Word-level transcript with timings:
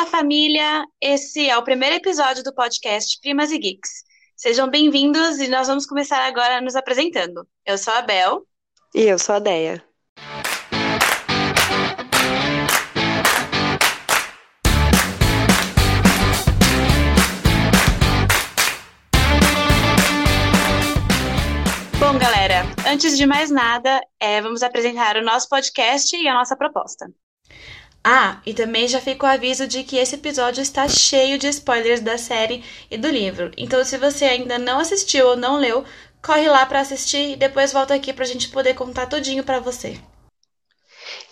Olá, 0.00 0.08
família! 0.08 0.86
Esse 0.98 1.46
é 1.46 1.58
o 1.58 1.62
primeiro 1.62 1.96
episódio 1.96 2.42
do 2.42 2.54
podcast 2.54 3.20
Primas 3.20 3.50
e 3.52 3.58
Geeks. 3.58 4.02
Sejam 4.34 4.66
bem-vindos 4.66 5.38
e 5.40 5.46
nós 5.46 5.68
vamos 5.68 5.84
começar 5.84 6.26
agora 6.26 6.58
nos 6.62 6.74
apresentando. 6.74 7.46
Eu 7.66 7.76
sou 7.76 7.92
a 7.92 8.00
Bel. 8.00 8.46
E 8.94 9.02
eu 9.02 9.18
sou 9.18 9.34
a 9.34 9.38
Deia. 9.38 9.84
Bom, 21.98 22.18
galera, 22.18 22.62
antes 22.90 23.18
de 23.18 23.26
mais 23.26 23.50
nada, 23.50 24.00
é, 24.18 24.40
vamos 24.40 24.62
apresentar 24.62 25.18
o 25.18 25.22
nosso 25.22 25.46
podcast 25.50 26.16
e 26.16 26.26
a 26.26 26.32
nossa 26.32 26.56
proposta. 26.56 27.06
Ah, 28.02 28.40
e 28.46 28.54
também 28.54 28.88
já 28.88 28.98
fica 28.98 29.26
o 29.26 29.28
aviso 29.28 29.66
de 29.66 29.84
que 29.84 29.96
esse 29.96 30.14
episódio 30.14 30.62
está 30.62 30.88
cheio 30.88 31.38
de 31.38 31.48
spoilers 31.48 32.00
da 32.00 32.16
série 32.16 32.64
e 32.90 32.96
do 32.96 33.08
livro. 33.08 33.50
Então, 33.58 33.84
se 33.84 33.98
você 33.98 34.24
ainda 34.24 34.58
não 34.58 34.78
assistiu 34.78 35.28
ou 35.28 35.36
não 35.36 35.58
leu, 35.58 35.84
corre 36.22 36.48
lá 36.48 36.64
para 36.64 36.80
assistir 36.80 37.32
e 37.32 37.36
depois 37.36 37.72
volta 37.72 37.94
aqui 37.94 38.12
pra 38.12 38.24
gente 38.24 38.48
poder 38.48 38.74
contar 38.74 39.06
tudinho 39.06 39.44
para 39.44 39.60
você. 39.60 39.98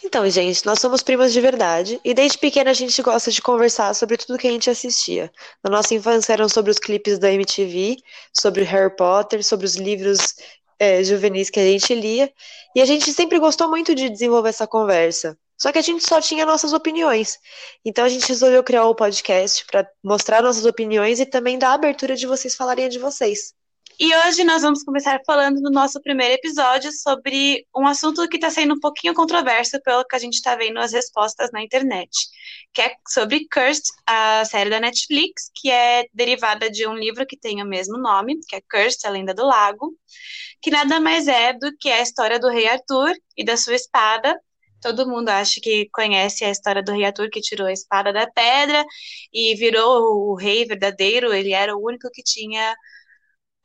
Então, 0.04 0.28
gente, 0.28 0.64
nós 0.64 0.78
somos 0.78 1.02
primas 1.02 1.32
de 1.32 1.40
verdade 1.40 2.00
e 2.04 2.14
desde 2.14 2.38
pequena 2.38 2.70
a 2.70 2.74
gente 2.74 3.00
gosta 3.02 3.30
de 3.30 3.42
conversar 3.42 3.94
sobre 3.94 4.16
tudo 4.16 4.38
que 4.38 4.46
a 4.46 4.50
gente 4.50 4.70
assistia. 4.70 5.30
Na 5.62 5.70
nossa 5.70 5.94
infância 5.94 6.32
eram 6.32 6.48
sobre 6.48 6.70
os 6.70 6.78
clipes 6.78 7.18
da 7.18 7.32
MTV, 7.32 7.96
sobre 8.32 8.62
Harry 8.64 8.94
Potter, 8.94 9.44
sobre 9.44 9.66
os 9.66 9.76
livros 9.76 10.36
é, 10.78 11.02
juvenis 11.02 11.50
que 11.50 11.60
a 11.60 11.64
gente 11.64 11.94
lia 11.94 12.32
e 12.74 12.80
a 12.80 12.86
gente 12.86 13.12
sempre 13.12 13.38
gostou 13.38 13.68
muito 13.68 13.94
de 13.94 14.08
desenvolver 14.08 14.50
essa 14.50 14.66
conversa. 14.66 15.36
Só 15.58 15.72
que 15.72 15.78
a 15.78 15.82
gente 15.82 16.06
só 16.06 16.20
tinha 16.20 16.46
nossas 16.46 16.72
opiniões. 16.72 17.38
Então 17.84 18.04
a 18.04 18.08
gente 18.08 18.28
resolveu 18.28 18.62
criar 18.62 18.86
o 18.86 18.94
podcast 18.94 19.64
para 19.66 19.88
mostrar 20.02 20.42
nossas 20.42 20.64
opiniões 20.64 21.18
e 21.18 21.26
também 21.26 21.58
dar 21.58 21.70
a 21.70 21.74
abertura 21.74 22.14
de 22.14 22.26
vocês 22.26 22.54
falarem 22.54 22.88
de 22.88 22.98
vocês. 22.98 23.52
E 24.00 24.14
hoje 24.14 24.44
nós 24.44 24.62
vamos 24.62 24.84
começar 24.84 25.20
falando 25.26 25.60
no 25.60 25.70
nosso 25.70 26.00
primeiro 26.00 26.34
episódio 26.34 26.92
sobre 26.92 27.66
um 27.76 27.84
assunto 27.84 28.28
que 28.28 28.36
está 28.36 28.48
sendo 28.48 28.74
um 28.74 28.78
pouquinho 28.78 29.12
controverso 29.12 29.80
pelo 29.82 30.04
que 30.04 30.14
a 30.14 30.18
gente 30.20 30.34
está 30.34 30.54
vendo 30.54 30.78
as 30.78 30.92
respostas 30.92 31.50
na 31.50 31.60
internet, 31.60 32.08
que 32.72 32.80
é 32.80 32.94
sobre 33.08 33.48
Cursed, 33.52 33.82
a 34.06 34.44
série 34.44 34.70
da 34.70 34.78
Netflix, 34.78 35.50
que 35.52 35.68
é 35.68 36.04
derivada 36.14 36.70
de 36.70 36.86
um 36.86 36.94
livro 36.94 37.26
que 37.26 37.36
tem 37.36 37.60
o 37.60 37.66
mesmo 37.66 37.98
nome, 37.98 38.38
que 38.46 38.54
é 38.54 38.60
Cursed, 38.70 39.04
a 39.04 39.10
Lenda 39.10 39.34
do 39.34 39.44
Lago, 39.44 39.92
que 40.62 40.70
nada 40.70 41.00
mais 41.00 41.26
é 41.26 41.52
do 41.52 41.76
que 41.76 41.90
a 41.90 42.00
história 42.00 42.38
do 42.38 42.48
rei 42.48 42.68
Arthur 42.68 43.12
e 43.36 43.44
da 43.44 43.56
sua 43.56 43.74
espada, 43.74 44.40
Todo 44.80 45.08
mundo 45.08 45.28
acha 45.28 45.60
que 45.60 45.88
conhece 45.92 46.44
a 46.44 46.50
história 46.50 46.82
do 46.82 46.92
rei 46.92 47.04
Arthur 47.04 47.28
que 47.30 47.40
tirou 47.40 47.66
a 47.66 47.72
espada 47.72 48.12
da 48.12 48.30
pedra 48.30 48.84
e 49.32 49.54
virou 49.56 50.30
o 50.30 50.34
rei 50.34 50.64
verdadeiro. 50.64 51.32
Ele 51.32 51.52
era 51.52 51.76
o 51.76 51.84
único 51.84 52.08
que 52.12 52.22
tinha, 52.22 52.74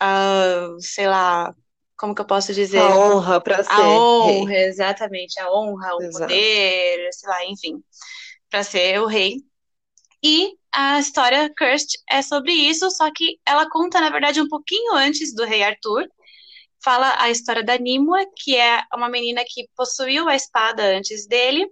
uh, 0.01 0.79
sei 0.79 1.07
lá, 1.07 1.53
como 1.97 2.15
que 2.15 2.21
eu 2.21 2.25
posso 2.25 2.53
dizer? 2.53 2.79
A 2.79 2.97
honra 2.97 3.39
para 3.39 3.63
ser. 3.63 3.71
A 3.71 3.89
honra, 3.89 4.51
rei. 4.51 4.65
exatamente. 4.65 5.39
A 5.39 5.51
honra, 5.51 5.95
o 5.95 6.01
Exato. 6.01 6.23
poder, 6.23 7.09
sei 7.13 7.29
lá, 7.29 7.45
enfim, 7.45 7.83
para 8.49 8.63
ser 8.63 8.99
o 8.99 9.05
rei. 9.05 9.37
E 10.23 10.53
a 10.71 10.99
história 10.99 11.53
Cursed 11.57 11.99
é 12.09 12.21
sobre 12.21 12.51
isso, 12.51 12.89
só 12.91 13.11
que 13.13 13.37
ela 13.45 13.69
conta, 13.69 14.01
na 14.01 14.09
verdade, 14.09 14.41
um 14.41 14.47
pouquinho 14.47 14.93
antes 14.95 15.35
do 15.35 15.45
rei 15.45 15.63
Arthur 15.63 16.07
fala 16.83 17.15
a 17.17 17.29
história 17.29 17.63
da 17.63 17.77
Nimue, 17.77 18.25
que 18.35 18.55
é 18.55 18.83
uma 18.93 19.09
menina 19.09 19.43
que 19.47 19.67
possuiu 19.75 20.27
a 20.27 20.35
espada 20.35 20.83
antes 20.83 21.27
dele, 21.27 21.67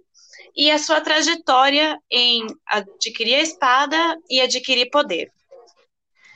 e 0.56 0.70
a 0.70 0.78
sua 0.78 1.00
trajetória 1.00 1.98
em 2.10 2.46
adquirir 2.66 3.34
a 3.36 3.42
espada 3.42 4.16
e 4.28 4.40
adquirir 4.40 4.90
poder. 4.90 5.30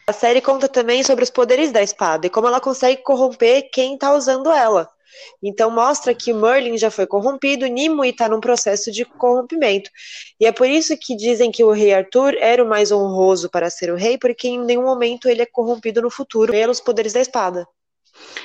A 0.07 0.13
série 0.13 0.41
conta 0.41 0.69
também 0.69 1.03
sobre 1.03 1.25
os 1.25 1.31
poderes 1.31 1.73
da 1.73 1.83
espada 1.83 2.27
e 2.27 2.31
como 2.31 2.47
ela 2.47 2.61
consegue 2.61 3.03
corromper 3.03 3.69
quem 3.73 3.95
está 3.95 4.15
usando 4.15 4.51
ela. 4.53 4.89
Então 5.43 5.71
mostra 5.71 6.15
que 6.15 6.33
Merlin 6.33 6.79
já 6.79 6.91
foi 6.91 7.07
corrompido, 7.07 7.67
Nimue 7.67 8.11
está 8.11 8.29
num 8.29 8.41
processo 8.41 8.93
de 8.93 9.05
corrompimento. 9.05 9.91
E 10.39 10.47
é 10.47 10.53
por 10.53 10.69
isso 10.69 10.97
que 10.97 11.17
dizem 11.17 11.51
que 11.51 11.65
o 11.65 11.73
rei 11.73 11.93
Arthur 11.93 12.35
era 12.39 12.63
o 12.63 12.69
mais 12.69 12.93
honroso 12.93 13.51
para 13.51 13.71
ser 13.71 13.91
o 13.91 13.97
rei, 13.97 14.19
porque 14.19 14.47
em 14.47 14.65
nenhum 14.65 14.85
momento 14.85 15.29
ele 15.29 15.43
é 15.43 15.47
corrompido 15.47 16.03
no 16.03 16.11
futuro 16.11 16.53
pelos 16.53 16.81
poderes 16.81 17.13
da 17.13 17.21
espada. 17.21 17.67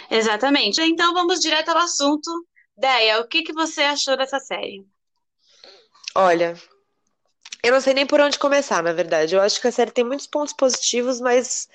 Exatamente. 0.09 0.81
Então 0.81 1.13
vamos 1.13 1.39
direto 1.39 1.69
ao 1.69 1.77
assunto. 1.77 2.29
Deia, 2.77 3.19
o 3.19 3.27
que, 3.27 3.43
que 3.43 3.53
você 3.53 3.81
achou 3.83 4.17
dessa 4.17 4.39
série? 4.39 4.85
Olha, 6.15 6.55
eu 7.63 7.71
não 7.71 7.81
sei 7.81 7.93
nem 7.93 8.05
por 8.05 8.19
onde 8.19 8.39
começar, 8.39 8.81
na 8.81 8.91
verdade. 8.91 9.35
Eu 9.35 9.41
acho 9.41 9.61
que 9.61 9.67
a 9.67 9.71
série 9.71 9.91
tem 9.91 10.03
muitos 10.03 10.27
pontos 10.27 10.53
positivos, 10.53 11.21
mas 11.21 11.67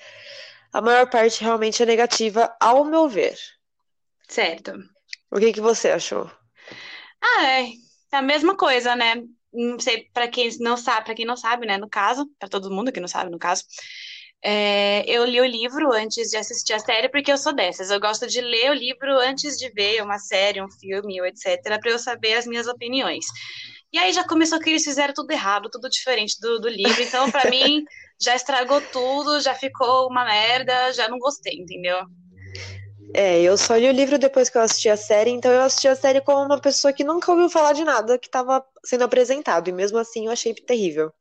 a 0.73 0.81
maior 0.81 1.09
parte 1.09 1.41
realmente 1.41 1.81
é 1.81 1.85
negativa, 1.85 2.55
ao 2.59 2.83
meu 2.83 3.07
ver. 3.07 3.37
Certo. 4.27 4.73
O 5.31 5.39
que, 5.39 5.53
que 5.53 5.61
você 5.61 5.89
achou? 5.89 6.29
Ah, 7.21 7.45
é 7.45 7.71
a 8.11 8.21
mesma 8.21 8.55
coisa, 8.55 8.95
né? 8.95 9.15
Não 9.53 9.79
sei, 9.79 10.09
para 10.13 10.27
quem 10.27 10.49
não 10.59 10.75
sabe, 10.75 11.05
para 11.05 11.15
quem 11.15 11.25
não 11.25 11.37
sabe, 11.37 11.65
né, 11.65 11.77
no 11.77 11.89
caso, 11.89 12.29
para 12.37 12.49
todo 12.49 12.69
mundo 12.69 12.91
que 12.91 12.99
não 12.99 13.07
sabe, 13.07 13.31
no 13.31 13.39
caso, 13.39 13.63
é, 14.43 15.03
eu 15.09 15.25
li 15.25 15.41
o 15.41 15.45
livro 15.45 15.91
antes 15.91 16.29
de 16.29 16.37
assistir 16.37 16.73
a 16.73 16.79
série, 16.79 17.09
porque 17.09 17.31
eu 17.31 17.37
sou 17.37 17.53
dessas. 17.53 17.89
Eu 17.89 17.99
gosto 17.99 18.27
de 18.27 18.39
ler 18.39 18.71
o 18.71 18.73
livro 18.73 19.17
antes 19.19 19.57
de 19.57 19.69
ver 19.71 20.01
uma 20.01 20.19
série, 20.19 20.61
um 20.61 20.69
filme, 20.69 21.19
etc., 21.27 21.79
para 21.79 21.91
eu 21.91 21.99
saber 21.99 22.35
as 22.35 22.45
minhas 22.45 22.67
opiniões. 22.67 23.25
E 23.91 23.97
aí 23.97 24.13
já 24.13 24.23
começou 24.23 24.59
que 24.59 24.69
eles 24.69 24.83
fizeram 24.83 25.13
tudo 25.13 25.31
errado, 25.31 25.69
tudo 25.71 25.89
diferente 25.89 26.39
do, 26.39 26.59
do 26.59 26.69
livro. 26.69 27.01
Então, 27.01 27.31
para 27.31 27.49
mim, 27.49 27.83
já 28.21 28.35
estragou 28.35 28.81
tudo, 28.91 29.39
já 29.41 29.55
ficou 29.55 30.07
uma 30.07 30.25
merda, 30.25 30.93
já 30.93 31.07
não 31.07 31.17
gostei, 31.17 31.55
entendeu? 31.55 31.97
É, 33.13 33.41
eu 33.41 33.57
só 33.57 33.75
li 33.75 33.87
o 33.87 33.93
livro 33.93 34.19
depois 34.19 34.49
que 34.49 34.57
eu 34.57 34.61
assisti 34.61 34.89
a 34.89 34.97
série, 34.97 35.31
então 35.31 35.51
eu 35.51 35.61
assisti 35.61 35.87
a 35.87 35.95
série 35.95 36.21
como 36.21 36.43
uma 36.43 36.59
pessoa 36.59 36.93
que 36.93 37.03
nunca 37.03 37.31
ouviu 37.31 37.49
falar 37.49 37.73
de 37.73 37.83
nada 37.83 38.19
que 38.19 38.27
estava 38.27 38.63
sendo 38.83 39.05
apresentado, 39.05 39.69
e 39.69 39.73
mesmo 39.73 39.97
assim 39.97 40.25
eu 40.25 40.31
achei 40.31 40.53
terrível. 40.53 41.11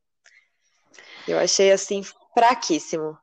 Eu 1.27 1.39
achei 1.39 1.73
assim 1.73 2.03
fraquíssimo. 2.37 3.17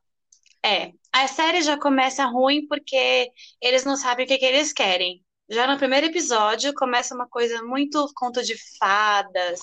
É, 0.65 0.91
a 1.11 1.27
série 1.27 1.61
já 1.61 1.77
começa 1.77 2.25
ruim 2.25 2.65
porque 2.67 3.29
eles 3.61 3.85
não 3.85 3.95
sabem 3.95 4.25
o 4.25 4.27
que, 4.27 4.39
que 4.39 4.45
eles 4.45 4.73
querem. 4.73 5.21
Já 5.47 5.67
no 5.67 5.77
primeiro 5.77 6.07
episódio 6.07 6.73
começa 6.73 7.13
uma 7.13 7.27
coisa 7.27 7.61
muito 7.61 8.09
conto 8.15 8.41
de 8.41 8.55
fadas, 8.79 9.61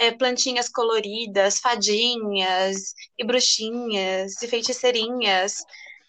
é, 0.00 0.10
plantinhas 0.10 0.68
coloridas, 0.68 1.60
fadinhas 1.60 2.94
e 3.16 3.24
bruxinhas 3.24 4.42
e 4.42 4.48
feiticeirinhas. 4.48 5.62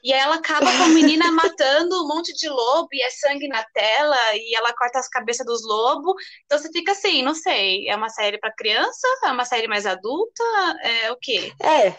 E 0.04 0.12
aí 0.12 0.20
ela 0.20 0.36
acaba 0.36 0.66
com 0.66 0.84
a 0.84 0.88
menina 0.90 1.32
matando 1.32 2.04
um 2.04 2.08
monte 2.08 2.34
de 2.34 2.50
lobo 2.50 2.88
e 2.92 3.04
é 3.04 3.10
sangue 3.10 3.48
na 3.48 3.64
tela 3.74 4.18
e 4.34 4.56
ela 4.56 4.74
corta 4.74 5.00
as 5.00 5.10
cabeças 5.10 5.46
dos 5.46 5.64
lobos. 5.64 6.16
Então 6.46 6.58
você 6.58 6.72
fica 6.72 6.94
assim, 6.94 7.22
não 7.22 7.36
sei, 7.36 7.88
é 7.88 7.96
uma 7.96 8.10
série 8.10 8.40
para 8.40 8.56
criança? 8.56 9.08
É 9.26 9.32
uma 9.32 9.46
série 9.46 9.68
mais 9.68 9.86
adulta? 9.86 10.44
É 10.82 11.12
o 11.12 11.18
quê? 11.18 11.54
É, 11.62 11.94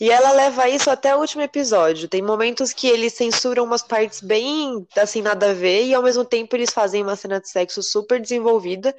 e 0.00 0.10
ela 0.10 0.32
leva 0.32 0.68
isso 0.68 0.90
até 0.90 1.14
o 1.14 1.20
último 1.20 1.42
episódio. 1.42 2.08
Tem 2.08 2.22
momentos 2.22 2.72
que 2.72 2.88
eles 2.88 3.12
censuram 3.14 3.64
umas 3.64 3.82
partes 3.82 4.20
bem 4.20 4.86
assim, 4.96 5.22
nada 5.22 5.50
a 5.50 5.54
ver, 5.54 5.84
e 5.84 5.94
ao 5.94 6.02
mesmo 6.02 6.24
tempo 6.24 6.56
eles 6.56 6.70
fazem 6.70 7.02
uma 7.02 7.16
cena 7.16 7.40
de 7.40 7.48
sexo 7.48 7.82
super 7.82 8.20
desenvolvida. 8.20 8.94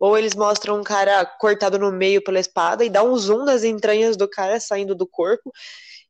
Ou 0.00 0.16
eles 0.16 0.34
mostram 0.34 0.80
um 0.80 0.82
cara 0.82 1.24
cortado 1.24 1.78
no 1.78 1.92
meio 1.92 2.22
pela 2.22 2.40
espada 2.40 2.84
e 2.84 2.90
dá 2.90 3.02
um 3.02 3.16
zoom 3.16 3.44
nas 3.44 3.64
entranhas 3.64 4.16
do 4.16 4.28
cara 4.28 4.58
saindo 4.58 4.94
do 4.94 5.06
corpo. 5.06 5.52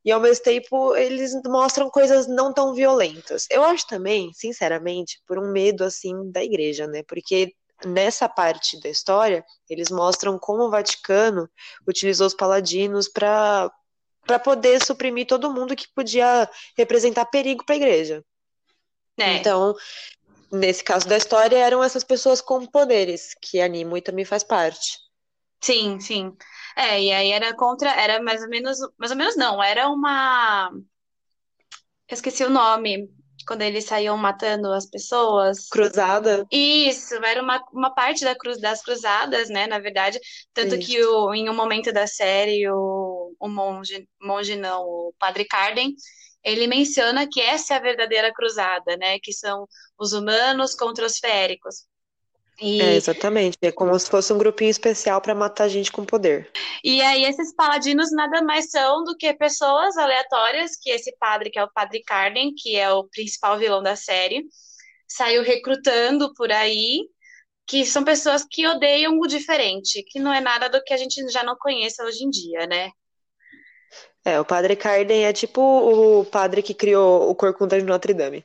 E 0.03 0.11
ao 0.11 0.21
mesmo 0.21 0.43
tempo 0.43 0.95
eles 0.95 1.33
mostram 1.45 1.89
coisas 1.89 2.27
não 2.27 2.53
tão 2.53 2.73
violentas. 2.73 3.45
Eu 3.49 3.63
acho 3.63 3.85
também, 3.87 4.31
sinceramente, 4.33 5.21
por 5.27 5.37
um 5.37 5.51
medo 5.51 5.83
assim 5.83 6.31
da 6.31 6.43
igreja, 6.43 6.87
né? 6.87 7.03
Porque 7.03 7.53
nessa 7.85 8.27
parte 8.27 8.79
da 8.79 8.89
história, 8.89 9.45
eles 9.69 9.91
mostram 9.91 10.39
como 10.39 10.63
o 10.63 10.69
Vaticano 10.69 11.49
utilizou 11.87 12.27
os 12.27 12.33
paladinos 12.33 13.07
para 13.07 13.69
para 14.27 14.37
poder 14.37 14.83
suprimir 14.85 15.25
todo 15.25 15.51
mundo 15.51 15.75
que 15.75 15.87
podia 15.95 16.49
representar 16.77 17.25
perigo 17.25 17.65
para 17.65 17.75
a 17.75 17.77
igreja. 17.77 18.23
É. 19.17 19.37
Então, 19.37 19.73
nesse 20.51 20.83
caso 20.83 21.07
da 21.07 21.17
história, 21.17 21.57
eram 21.57 21.83
essas 21.83 22.03
pessoas 22.03 22.41
com 22.41 22.65
poderes, 22.65 23.33
que 23.41 23.59
animam 23.61 23.97
e 23.97 24.01
também 24.01 24.25
faz 24.25 24.43
parte. 24.43 24.99
Sim, 25.61 25.99
sim. 25.99 26.35
É, 26.75 27.01
e 27.01 27.11
aí 27.11 27.31
era 27.31 27.55
contra, 27.55 27.89
era 27.89 28.21
mais 28.21 28.43
ou 28.43 28.49
menos, 28.49 28.77
mais 28.97 29.11
ou 29.11 29.17
menos 29.17 29.35
não, 29.35 29.63
era 29.63 29.89
uma. 29.89 30.69
Eu 32.07 32.13
esqueci 32.13 32.43
o 32.43 32.49
nome, 32.49 33.09
quando 33.47 33.61
eles 33.61 33.85
saíam 33.85 34.17
matando 34.17 34.71
as 34.73 34.85
pessoas. 34.85 35.69
Cruzada? 35.69 36.45
Isso, 36.51 37.15
era 37.15 37.41
uma, 37.41 37.63
uma 37.71 37.93
parte 37.93 38.23
da 38.23 38.35
cruz, 38.35 38.59
das 38.59 38.81
cruzadas, 38.83 39.49
né, 39.49 39.65
na 39.65 39.79
verdade. 39.79 40.19
Tanto 40.53 40.77
que 40.77 41.01
o, 41.03 41.33
em 41.33 41.49
um 41.49 41.55
momento 41.55 41.91
da 41.93 42.05
série, 42.05 42.69
o, 42.69 43.33
o 43.39 43.47
monge, 43.47 44.07
monge 44.21 44.55
não, 44.55 44.83
o 44.83 45.13
padre 45.17 45.45
Carden, 45.45 45.95
ele 46.43 46.67
menciona 46.67 47.27
que 47.27 47.39
essa 47.39 47.73
é 47.73 47.77
a 47.77 47.81
verdadeira 47.81 48.33
cruzada, 48.33 48.97
né, 48.97 49.17
que 49.19 49.31
são 49.31 49.65
os 49.97 50.11
humanos 50.13 50.75
contra 50.75 51.05
os 51.05 51.17
féricos. 51.17 51.85
E, 52.59 52.81
É, 52.81 52.95
exatamente. 52.95 53.57
É 53.61 53.71
como 53.71 53.97
se 53.97 54.09
fosse 54.09 54.33
um 54.33 54.37
grupinho 54.37 54.69
especial 54.71 55.21
pra 55.21 55.35
matar 55.35 55.67
gente 55.67 55.91
com 55.91 56.05
poder. 56.05 56.49
e 56.83 57.01
aí 57.01 57.23
esses 57.25 57.53
paladinos 57.53 58.11
nada 58.11 58.41
mais 58.41 58.69
são 58.69 59.03
do 59.03 59.15
que 59.15 59.33
pessoas 59.33 59.97
aleatórias, 59.97 60.71
que 60.75 60.89
esse 60.89 61.15
padre, 61.17 61.49
que 61.49 61.59
é 61.59 61.63
o 61.63 61.71
Padre 61.71 62.01
Carden, 62.03 62.53
que 62.55 62.75
é 62.75 62.91
o 62.91 63.03
principal 63.05 63.57
vilão 63.57 63.81
da 63.83 63.95
série, 63.95 64.45
saiu 65.07 65.43
recrutando 65.43 66.33
por 66.33 66.51
aí, 66.51 67.07
que 67.67 67.85
são 67.85 68.03
pessoas 68.03 68.45
que 68.49 68.67
odeiam 68.67 69.19
o 69.19 69.27
diferente, 69.27 70.03
que 70.03 70.19
não 70.19 70.33
é 70.33 70.41
nada 70.41 70.69
do 70.69 70.83
que 70.83 70.93
a 70.93 70.97
gente 70.97 71.27
já 71.29 71.43
não 71.43 71.55
conhece 71.57 72.01
hoje 72.01 72.23
em 72.23 72.29
dia, 72.29 72.65
né? 72.67 72.91
É, 74.25 74.39
o 74.39 74.45
Padre 74.45 74.75
Carden 74.75 75.25
é 75.25 75.31
tipo 75.31 75.61
o 75.61 76.25
padre 76.25 76.61
que 76.61 76.73
criou 76.73 77.29
o 77.29 77.35
Corcunda 77.35 77.79
de 77.79 77.85
Notre 77.85 78.13
Dame. 78.13 78.43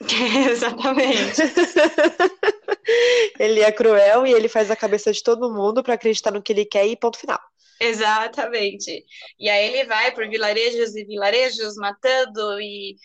Exatamente. 0.50 1.42
Ele 3.38 3.60
é 3.60 3.70
cruel 3.72 4.26
e 4.26 4.32
ele 4.32 4.48
faz 4.48 4.70
a 4.70 4.76
cabeça 4.76 5.12
de 5.12 5.22
todo 5.22 5.52
mundo 5.52 5.82
pra 5.82 5.94
acreditar 5.94 6.30
no 6.30 6.42
que 6.42 6.52
ele 6.52 6.64
quer 6.64 6.86
e 6.86 6.96
ponto 6.96 7.18
final. 7.18 7.38
Exatamente. 7.80 9.04
E 9.38 9.48
aí 9.48 9.66
ele 9.66 9.84
vai 9.86 10.12
por 10.12 10.28
vilarejos 10.28 10.96
e 10.96 11.04
vilarejos 11.04 11.76
matando 11.76 12.60
e 12.60 12.96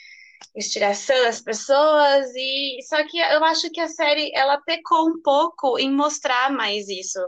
estilhaçando 0.56 1.28
as 1.28 1.42
pessoas 1.42 2.28
e 2.36 2.78
só 2.88 3.04
que 3.08 3.18
eu 3.20 3.44
acho 3.46 3.70
que 3.72 3.80
a 3.82 3.88
série 3.88 4.32
ela 4.36 4.60
pecou 4.62 5.08
um 5.10 5.22
pouco 5.22 5.78
em 5.80 5.92
mostrar 5.92 6.52
mais 6.52 6.88
isso. 6.90 7.20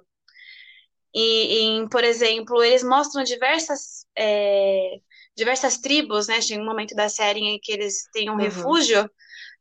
E, 1.14 1.60
em, 1.62 1.88
por 1.88 2.04
exemplo, 2.04 2.62
eles 2.64 2.84
mostram 2.84 3.24
diversas 3.24 4.06
é, 4.18 4.98
diversas 5.36 5.78
tribos, 5.78 6.28
né? 6.28 6.40
Tem 6.46 6.60
um 6.60 6.66
momento 6.66 6.94
da 6.94 7.08
série 7.08 7.40
em 7.40 7.60
que 7.60 7.72
eles 7.72 8.10
têm 8.12 8.30
um 8.30 8.34
Uhum. 8.34 8.40
refúgio 8.40 9.10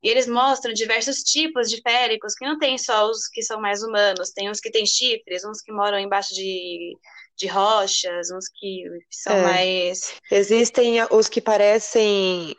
e 0.05 0.09
eles 0.11 0.29
mostram 0.29 0.75
diversos 0.75 1.23
tipos 1.23 1.71
de 1.71 1.81
féricos, 1.81 2.35
que 2.35 2.45
não 2.45 2.59
tem 2.59 2.77
só 2.77 3.09
os 3.09 3.27
que 3.27 3.43
são 3.43 3.59
mais 3.59 3.83
humanos, 3.83 4.31
tem 4.33 4.51
uns 4.51 4.61
que 4.61 4.71
têm 4.71 4.85
chifres, 4.85 5.45
uns 5.47 5.62
que 5.62 5.73
moram 5.73 5.99
embaixo 5.99 6.35
de, 6.35 6.95
de 7.39 7.47
rochas, 7.47 8.31
uns 8.31 8.45
que 8.55 8.85
são 9.11 9.35
É. 9.35 9.43
mais. 9.43 10.15
Existem 10.31 10.97
os 11.11 11.29
que 11.29 11.41
parecem, 11.41 12.55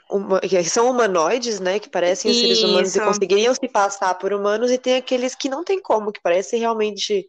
que 0.49 0.63
são 0.63 0.89
humanoides, 0.89 1.59
né? 1.59 1.79
Que 1.79 1.89
parecem 1.89 2.31
os 2.31 2.37
seres 2.37 2.63
humanos 2.63 2.95
e 2.95 2.97
Isso. 2.97 3.05
conseguiriam 3.07 3.53
se 3.53 3.67
passar 3.67 4.15
por 4.15 4.33
humanos, 4.33 4.71
e 4.71 4.79
tem 4.79 4.95
aqueles 4.95 5.35
que 5.35 5.47
não 5.47 5.63
tem 5.63 5.79
como, 5.79 6.11
que 6.11 6.21
parecem 6.21 6.59
realmente 6.59 7.27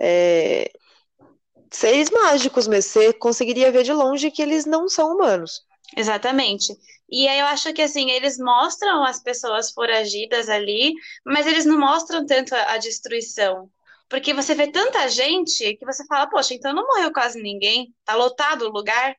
é, 0.00 0.70
seres 1.70 2.10
mágicos, 2.10 2.66
mas 2.68 2.86
você 2.86 3.12
conseguiria 3.12 3.70
ver 3.72 3.82
de 3.82 3.92
longe 3.92 4.30
que 4.30 4.42
eles 4.42 4.64
não 4.64 4.88
são 4.88 5.14
humanos. 5.14 5.60
Exatamente. 5.96 6.72
E 7.10 7.28
aí 7.28 7.40
eu 7.40 7.46
acho 7.46 7.72
que 7.74 7.82
assim, 7.82 8.10
eles 8.10 8.38
mostram 8.38 9.04
as 9.04 9.22
pessoas 9.22 9.70
foragidas 9.70 10.48
ali, 10.48 10.94
mas 11.24 11.46
eles 11.46 11.66
não 11.66 11.78
mostram 11.78 12.24
tanto 12.24 12.54
a, 12.54 12.72
a 12.74 12.78
destruição. 12.78 13.70
Porque 14.08 14.32
você 14.34 14.54
vê 14.54 14.70
tanta 14.70 15.08
gente 15.08 15.76
que 15.76 15.84
você 15.86 16.04
fala, 16.06 16.28
poxa, 16.28 16.54
então 16.54 16.72
não 16.74 16.86
morreu 16.86 17.12
quase 17.12 17.40
ninguém, 17.42 17.94
tá 18.04 18.14
lotado 18.14 18.62
o 18.66 18.70
lugar. 18.72 19.14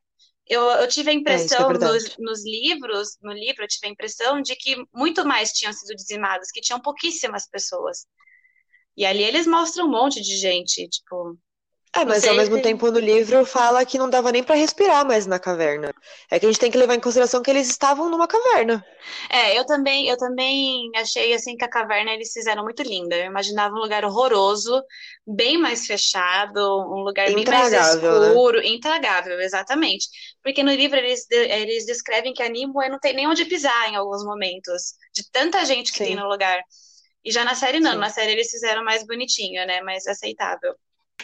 Eu, 0.48 0.62
eu 0.64 0.88
tive 0.88 1.10
a 1.10 1.14
É, 1.25 1.50
é 1.50 1.50
impressão 1.50 1.68
verdade. 1.68 2.04
nos, 2.04 2.18
nos 2.18 2.44
livros, 2.46 3.18
no 3.22 3.31
livro 3.31 3.64
eu 3.64 3.68
tive 3.68 3.88
a 3.88 3.92
impressão 3.92 4.42
de 4.42 4.56
que 4.56 4.75
muito 4.94 5.25
mais 5.25 5.52
tinham 5.52 5.74
sido 5.74 5.96
dizimados, 5.96 6.50
que 6.52 6.62
tinham 6.62 6.81
pouquíssimas 6.81 7.48
pessoas. 7.50 8.06
E 8.98 9.06
ali 9.06 9.24
eles 9.24 9.48
mostram 9.48 9.86
um 9.86 9.92
monte 9.92 10.22
de 10.22 10.36
gente, 10.38 10.88
tipo, 10.90 11.38
É, 11.95 12.06
mas 12.06 12.28
ao 12.28 12.36
mesmo 12.36 12.56
se. 12.56 12.62
tempo 12.62 12.90
no 12.90 13.00
livro 13.00 13.45
fala 13.45 13.86
que 13.86 14.00
não 14.00 14.10
dava 14.10 14.31
nem 14.31 14.44
pra 14.44 14.56
respirar 14.56 15.06
mais 15.06 15.28
na 15.28 15.38
caverna. 15.40 15.94
É 16.30 16.40
que 16.40 16.45
a 16.45 16.50
gente 16.50 16.60
tem 16.60 16.72
que 16.72 16.78
levar 16.78 16.95
em 16.95 17.00
consideração 17.00 17.42
que 17.42 17.51
eles 17.51 17.69
estavam 17.69 18.10
numa 18.10 18.28
caverna. 18.28 18.84
É, 19.30 19.57
eu 19.57 19.66
também, 19.66 20.07
eu 20.07 20.18
também 20.18 20.90
achei 20.95 21.34
assim 21.34 21.56
que 21.56 21.63
a 21.63 21.69
caverna 21.69 22.12
eles 22.12 22.31
fizeram 22.31 22.63
muito 22.63 22.81
linda. 22.81 23.16
Eu 23.16 23.25
imaginava 23.25 23.75
um 23.75 23.80
lugar 23.80 24.04
horroroso, 24.06 24.81
bem 25.28 25.57
mais 25.57 25.86
fechado, 25.86 26.60
um 26.60 27.04
lugar 27.04 27.31
bem 27.31 27.45
mais 27.45 27.72
né? 27.72 27.80
escuro, 27.80 28.60
intragável, 28.63 29.39
exatamente. 29.39 30.07
Porque 30.44 30.63
no 30.63 30.72
livro 30.74 30.98
eles, 30.98 31.30
eles 31.30 31.86
descrevem 31.86 32.34
que 32.34 32.42
a 32.42 32.50
Nimue 32.50 32.89
não 32.89 33.00
tem 33.00 33.13
nem 33.13 33.28
onde 33.28 33.46
pisar 33.46 33.89
em 33.89 33.96
alguns 33.96 34.24
momentos, 34.25 34.94
de 35.13 35.30
tanta 35.31 35.63
gente 35.66 35.92
que 35.92 36.00
tem 36.00 36.16
Sim, 36.16 36.16
no 36.16 36.28
lugar. 36.28 36.60
E 37.24 37.31
já 37.31 37.44
na 37.46 37.56
série 37.56 37.80
não, 37.80 37.94
sim. 37.94 37.98
na 38.00 38.10
série 38.10 38.31
eles 38.31 38.50
fizeram 38.50 38.84
mais 38.84 39.06
bonitinho, 39.06 39.66
né? 39.68 39.81
Mais 39.81 40.07
aceitável. 40.07 40.74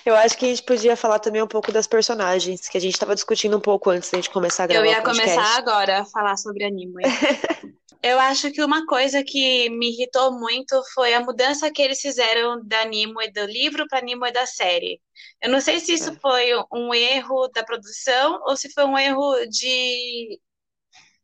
Eu 0.06 0.15
acho 0.15 0.38
que 0.38 0.45
a 0.45 0.50
gente 0.50 0.63
podia 0.63 0.95
falar 0.95 1.19
também 1.19 1.41
um 1.41 1.47
pouco 1.47 1.71
das 1.71 1.86
personagens, 1.88 2.68
que 2.69 2.77
a 2.77 2.81
gente 2.81 2.94
estava 2.94 3.13
discutindo 3.15 3.57
um 3.57 3.62
pouco 3.62 3.89
antes 3.89 4.09
da 4.09 4.18
gente 4.18 4.30
começar 4.30 4.63
a 4.63 4.65
Eu 4.65 4.81
gravar 4.81 4.88
ia 4.88 5.00
o 5.00 5.03
começar 5.03 5.57
agora 5.57 6.00
a 6.00 6.06
falar 6.06 6.38
sobre 6.38 6.63
a 6.63 6.69
Nimue. 6.69 7.03
Eu 8.01 8.18
acho 8.18 8.50
que 8.51 8.63
uma 8.63 8.86
coisa 8.86 9.21
que 9.24 9.69
me 9.71 9.89
irritou 9.91 10.31
muito 10.31 10.81
foi 10.94 11.13
a 11.13 11.19
mudança 11.19 11.69
que 11.69 11.81
eles 11.81 12.00
fizeram 12.00 12.65
da 12.65 12.86
Nimue 12.86 13.30
do 13.33 13.45
livro 13.45 13.86
para 13.89 14.00
Nimue 14.01 14.31
da 14.31 14.45
série. 14.45 15.01
Eu 15.41 15.50
não 15.50 15.59
sei 15.59 15.81
se 15.81 15.94
isso 15.94 16.12
É. 16.12 16.15
foi 16.15 16.50
um 16.71 16.94
erro 16.94 17.50
da 17.50 17.62
produção 17.63 18.39
ou 18.45 18.56
se 18.56 18.71
foi 18.71 18.86
um 18.86 18.97
erro 18.97 19.45
de, 19.47 20.39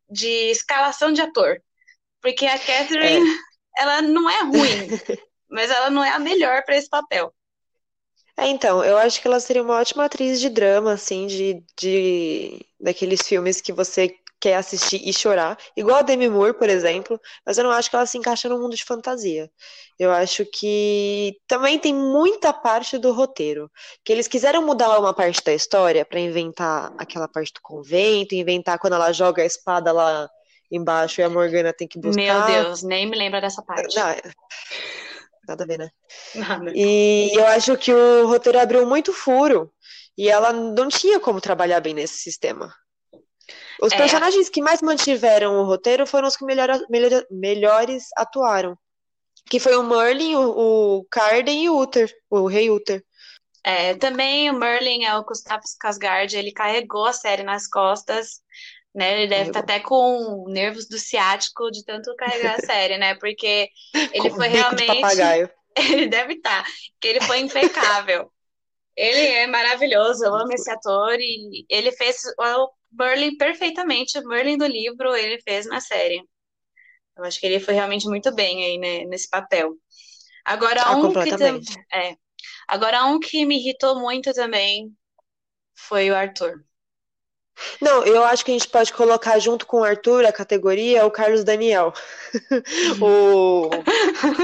de 0.09 0.27
escalação 0.51 1.13
de 1.13 1.21
ator. 1.21 1.62
Porque 2.21 2.45
a 2.45 2.59
Catherine, 2.59 3.25
É. 3.25 3.81
ela 3.81 4.01
não 4.01 4.29
é 4.29 4.41
ruim, 4.41 4.88
mas 5.50 5.71
ela 5.71 5.89
não 5.89 6.03
é 6.03 6.09
a 6.09 6.19
melhor 6.19 6.63
para 6.65 6.75
esse 6.77 6.89
papel. 6.89 7.33
É, 8.38 8.48
então, 8.48 8.84
eu 8.84 8.98
acho 8.98 9.22
que 9.22 9.28
ela 9.28 9.40
seria 9.40 9.64
uma 9.64 9.80
ótima 9.80 10.06
atriz 10.06 10.40
de 10.42 10.50
drama, 10.50 10.94
assim, 10.94 11.26
de, 11.26 11.64
de 11.80 12.66
daqueles 12.80 13.22
filmes 13.22 13.62
que 13.62 13.72
você 13.72 14.14
quer 14.40 14.58
assistir 14.58 15.02
e 15.04 15.12
chorar, 15.12 15.58
igual 15.76 15.98
a 15.98 16.02
Demi 16.02 16.30
Moore, 16.30 16.54
por 16.54 16.70
exemplo, 16.70 17.20
mas 17.44 17.58
eu 17.58 17.64
não 17.64 17.72
acho 17.72 17.90
que 17.90 17.96
ela 17.96 18.06
se 18.06 18.18
encaixa 18.18 18.48
no 18.48 18.60
mundo 18.60 18.76
de 18.76 18.84
fantasia. 18.84 19.50
Eu 19.98 20.12
acho 20.12 20.46
que 20.46 21.36
também 21.48 21.80
tem 21.80 21.94
muita 21.94 22.54
parte 22.54 22.98
do 22.98 23.12
roteiro, 23.12 23.72
que 24.04 24.12
eles 24.12 24.28
quiseram 24.28 24.62
mudar 24.64 25.00
uma 25.00 25.14
parte 25.14 25.44
da 25.44 25.54
história 25.54 26.06
pra 26.06 26.20
inventar 26.20 26.94
aquela 26.98 27.28
parte 27.28 27.54
do 27.54 27.62
convento, 27.62 28.36
inventar 28.36 28.78
quando 28.78 28.94
ela 28.94 29.12
joga 29.12 29.42
a 29.42 29.46
espada 29.46 29.92
lá 29.92 30.30
embaixo 30.72 31.22
e 31.22 31.24
a 31.24 31.30
Morgana 31.30 31.74
tem 31.74 31.88
que 31.88 31.98
Meu 31.98 32.12
buscar. 32.12 32.46
Deus, 32.46 32.84
nem 32.84 33.10
me 33.10 33.18
lembra 33.18 33.40
dessa 33.42 33.64
parte. 33.64 33.96
Não, 33.96 34.16
nada 35.47 35.63
a 35.63 35.68
ver, 35.68 35.80
né? 35.80 35.89
Nada. 36.36 36.71
E 36.75 37.31
eu 37.36 37.45
acho 37.47 37.77
que 37.77 37.94
o 37.94 38.27
roteiro 38.27 38.59
abriu 38.59 38.86
muito 38.88 39.13
furo 39.13 39.71
e 40.18 40.30
ela 40.30 40.53
não 40.53 40.88
tinha 40.89 41.19
como 41.19 41.42
trabalhar 41.42 41.80
bem 41.81 41.94
nesse 41.94 42.18
sistema. 42.19 42.74
Os 43.81 43.94
É, 43.94 43.97
personagens 43.97 44.50
que 44.50 44.62
mais 44.62 44.81
mantiveram 44.81 45.59
o 45.59 45.65
roteiro 45.65 46.07
foram 46.07 46.27
os 46.27 46.36
que 46.38 46.45
melhor, 46.45 46.69
melhor- 46.89 47.25
melhores 47.30 48.06
atuaram. 48.18 48.77
Que 49.50 49.59
foi 49.59 49.75
o 49.75 49.83
Merlin, 49.83 50.36
o, 50.36 51.00
o 51.00 51.06
Carden 51.12 51.63
e 51.65 51.69
o 51.69 51.77
Uther, 51.77 52.12
o 52.30 52.48
Rei 52.48 52.69
Uther. 52.69 53.03
É, 53.63 53.95
também 53.95 54.50
o 54.50 54.53
Merlin 54.53 55.03
é 55.06 55.15
o 55.18 55.24
Gustavo 55.24 55.63
Skarsgård, 55.65 56.33
ele 56.38 56.51
carregou 56.51 57.06
a 57.06 57.13
série 57.13 57.41
nas 57.43 57.67
costas, 57.67 58.41
né? 58.96 59.14
Ele 59.20 59.28
deve 59.28 59.50
estar 59.50 59.62
Carregou. 59.62 59.64
até 59.64 59.80
com 59.82 60.46
nervos 60.50 60.88
do 60.88 60.98
ciático 61.00 61.72
de 61.72 61.86
tanto 61.86 62.16
carregar 62.18 62.56
a 62.56 62.60
série, 62.60 62.98
né? 62.98 63.16
Porque 63.16 63.70
ele 64.12 64.30
Com 64.30 64.36
foi 64.36 64.48
realmente, 64.50 65.38
ele 65.78 66.08
deve 66.08 66.36
estar, 66.36 66.66
que 67.02 67.08
ele 67.10 67.22
foi 67.22 67.40
impecável. 67.40 68.32
Ele 68.96 69.20
é 69.20 69.48
maravilhoso, 69.48 70.25
eu 70.25 70.36
amo 70.36 70.54
esse 70.54 70.72
ator 70.72 71.18
e 71.20 71.66
ele 71.70 71.92
fez 71.94 72.18
o 72.40 72.72
Merlin 72.94 73.38
perfeitamente, 73.38 74.20
o 74.20 74.28
Merlin 74.28 74.58
do 74.58 74.68
livro 74.68 75.16
ele 75.16 75.42
fez 75.42 75.66
na 75.68 75.82
série. 75.82 76.22
Eu 77.18 77.24
acho 77.25 77.40
que 77.40 77.46
ele 77.46 77.60
foi 77.60 77.74
realmente 77.74 78.08
muito 78.08 78.34
bem 78.36 78.64
aí, 78.66 78.78
né, 78.78 79.06
nesse 79.06 79.30
papel. 79.30 79.74
Agora 80.46 80.82
Ah, 80.84 80.98
um 80.98 81.12
que 81.12 81.30
é, 81.94 82.16
agora 82.68 83.06
um 83.06 83.20
que 83.20 83.46
me 83.46 83.58
irritou 83.60 84.00
muito 84.00 84.34
também 84.34 84.92
foi 85.75 86.12
o 86.12 86.16
Arthur. 86.16 86.66
Não, 87.81 88.03
eu 88.03 88.24
acho 88.25 88.43
que 88.43 88.51
a 88.51 88.53
gente 88.53 88.67
pode 88.67 88.91
colocar 88.93 89.39
junto 89.39 89.65
com 89.65 89.79
o 89.79 89.83
Arthur 89.83 90.25
a 90.25 90.31
categoria 90.31 91.05
o 91.05 91.12
Carlos 91.12 91.43
Daniel. 91.43 91.93
O, 93.01 93.69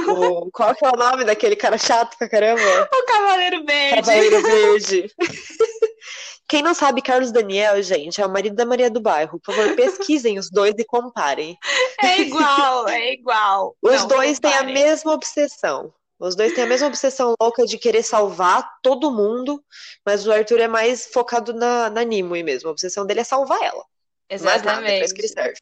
o, 0.07 0.51
qual 0.51 0.73
que 0.73 0.85
é 0.85 0.89
o 0.89 0.97
nome 0.97 1.25
daquele 1.25 1.55
cara 1.55 1.77
chato 1.77 2.17
pra 2.17 2.29
caramba? 2.29 2.61
O 2.93 3.05
Cavaleiro 3.05 3.65
Verde. 3.65 3.95
Cavaleiro 3.95 4.41
Verde. 4.41 5.11
Quem 6.47 6.61
não 6.61 6.73
sabe, 6.73 7.01
Carlos 7.01 7.31
Daniel, 7.31 7.81
gente, 7.81 8.19
é 8.21 8.25
o 8.25 8.29
marido 8.29 8.55
da 8.55 8.65
Maria 8.65 8.89
do 8.89 8.99
Bairro. 8.99 9.39
Por 9.39 9.55
favor, 9.55 9.73
pesquisem 9.75 10.37
os 10.37 10.49
dois 10.49 10.73
e 10.77 10.83
comparem. 10.83 11.57
É 12.03 12.19
igual, 12.19 12.89
é 12.89 13.13
igual. 13.13 13.75
Os 13.81 14.01
Não, 14.01 14.07
dois 14.07 14.37
têm 14.39 14.51
a 14.51 14.57
comparem. 14.57 14.73
mesma 14.73 15.13
obsessão. 15.13 15.93
Os 16.21 16.35
dois 16.35 16.53
têm 16.53 16.63
a 16.63 16.67
mesma 16.67 16.87
obsessão 16.87 17.33
louca 17.41 17.65
de 17.65 17.77
querer 17.77 18.03
salvar 18.03 18.79
todo 18.81 19.11
mundo, 19.11 19.63
mas 20.05 20.27
o 20.27 20.31
Arthur 20.31 20.59
é 20.61 20.67
mais 20.67 21.07
focado 21.07 21.53
na, 21.53 21.89
na 21.89 22.03
Nimue 22.03 22.43
mesmo. 22.43 22.69
A 22.69 22.71
obsessão 22.71 23.05
dele 23.05 23.21
é 23.21 23.23
salvar 23.23 23.61
ela. 23.63 23.83
Mais 24.39 24.63
nada, 24.63 24.89
é 24.89 24.93
pra 24.93 25.05
isso 25.05 25.13
que 25.13 25.21
ele 25.21 25.27
Exatamente. 25.27 25.33
serve. 25.33 25.55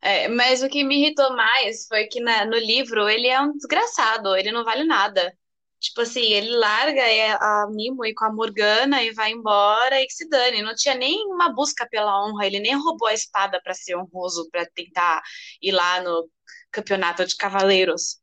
É, 0.00 0.28
mas 0.28 0.62
o 0.62 0.68
que 0.68 0.84
me 0.84 0.96
irritou 1.00 1.34
mais 1.36 1.86
foi 1.86 2.06
que 2.06 2.20
na- 2.20 2.44
no 2.44 2.56
livro 2.58 3.08
ele 3.08 3.28
é 3.28 3.40
um 3.40 3.52
desgraçado, 3.56 4.36
ele 4.36 4.52
não 4.52 4.64
vale 4.64 4.84
nada. 4.84 5.36
Tipo 5.80 6.02
assim, 6.02 6.22
ele 6.22 6.50
larga 6.56 7.02
a 7.40 7.66
Nimue 7.70 8.14
com 8.14 8.24
a 8.24 8.32
Morgana 8.32 9.02
e 9.02 9.12
vai 9.12 9.32
embora 9.32 10.00
e 10.00 10.06
que 10.06 10.12
se 10.14 10.28
dane. 10.28 10.62
Não 10.62 10.74
tinha 10.76 10.94
nem 10.94 11.26
uma 11.26 11.52
busca 11.52 11.86
pela 11.90 12.24
honra, 12.24 12.46
ele 12.46 12.60
nem 12.60 12.74
roubou 12.76 13.08
a 13.08 13.14
espada 13.14 13.60
pra 13.62 13.74
ser 13.74 13.96
honroso, 13.96 14.48
pra 14.50 14.64
tentar 14.66 15.22
ir 15.60 15.72
lá 15.72 16.00
no 16.02 16.28
campeonato 16.70 17.26
de 17.26 17.36
cavaleiros. 17.36 18.21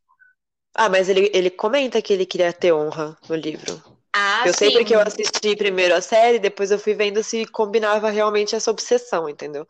Ah, 0.75 0.89
mas 0.89 1.09
ele, 1.09 1.29
ele 1.33 1.49
comenta 1.49 2.01
que 2.01 2.13
ele 2.13 2.25
queria 2.25 2.53
ter 2.53 2.71
honra 2.73 3.17
no 3.27 3.35
livro. 3.35 3.83
Ah, 4.13 4.45
Eu 4.45 4.53
sei 4.53 4.71
sim. 4.71 4.71
porque 4.71 4.95
eu 4.95 5.01
assisti 5.01 5.55
primeiro 5.57 5.95
a 5.95 6.01
série, 6.01 6.39
depois 6.39 6.71
eu 6.71 6.79
fui 6.79 6.93
vendo 6.95 7.23
se 7.23 7.45
combinava 7.47 8.09
realmente 8.09 8.55
essa 8.55 8.71
obsessão, 8.71 9.29
entendeu? 9.29 9.67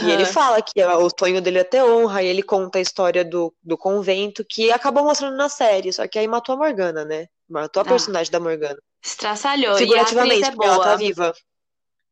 E 0.00 0.10
ele 0.10 0.26
fala 0.26 0.62
que 0.62 0.84
o 0.84 1.10
sonho 1.18 1.40
dele 1.42 1.60
é 1.60 1.64
ter 1.64 1.82
honra, 1.84 2.22
e 2.22 2.28
ele 2.28 2.42
conta 2.42 2.78
a 2.78 2.82
história 2.82 3.24
do, 3.24 3.54
do 3.62 3.78
convento, 3.78 4.44
que 4.48 4.70
acabou 4.72 5.04
mostrando 5.04 5.36
na 5.36 5.48
série, 5.48 5.92
só 5.92 6.08
que 6.08 6.18
aí 6.18 6.28
matou 6.28 6.54
a 6.56 6.58
Morgana, 6.58 7.04
né? 7.04 7.28
Matou 7.48 7.82
a 7.82 7.84
Ah, 7.84 7.86
personagem 7.86 8.32
da 8.32 8.40
Morgana. 8.40 8.78
estraçalhou. 9.04 9.80
E 9.82 9.96
a 9.96 10.08
atriz 10.10 10.40
Figurativamente, 10.40 10.42
é 10.42 10.50
porque 10.50 10.66
ela 10.66 10.80
tá 10.80 10.94
boa. 10.94 10.96
viva. 10.96 11.32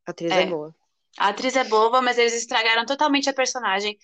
A 0.07 0.11
atriz 0.13 0.35
é 0.37 0.43
É. 0.43 0.45
boa. 0.45 0.75
A 1.19 1.29
atriz 1.29 1.57
é 1.57 1.65
boa, 1.65 2.01
mas 2.03 2.19
eles 2.19 2.35
estragaram 2.35 2.87
totalmente 2.87 3.29
a 3.29 3.35
personagem, 3.35 3.97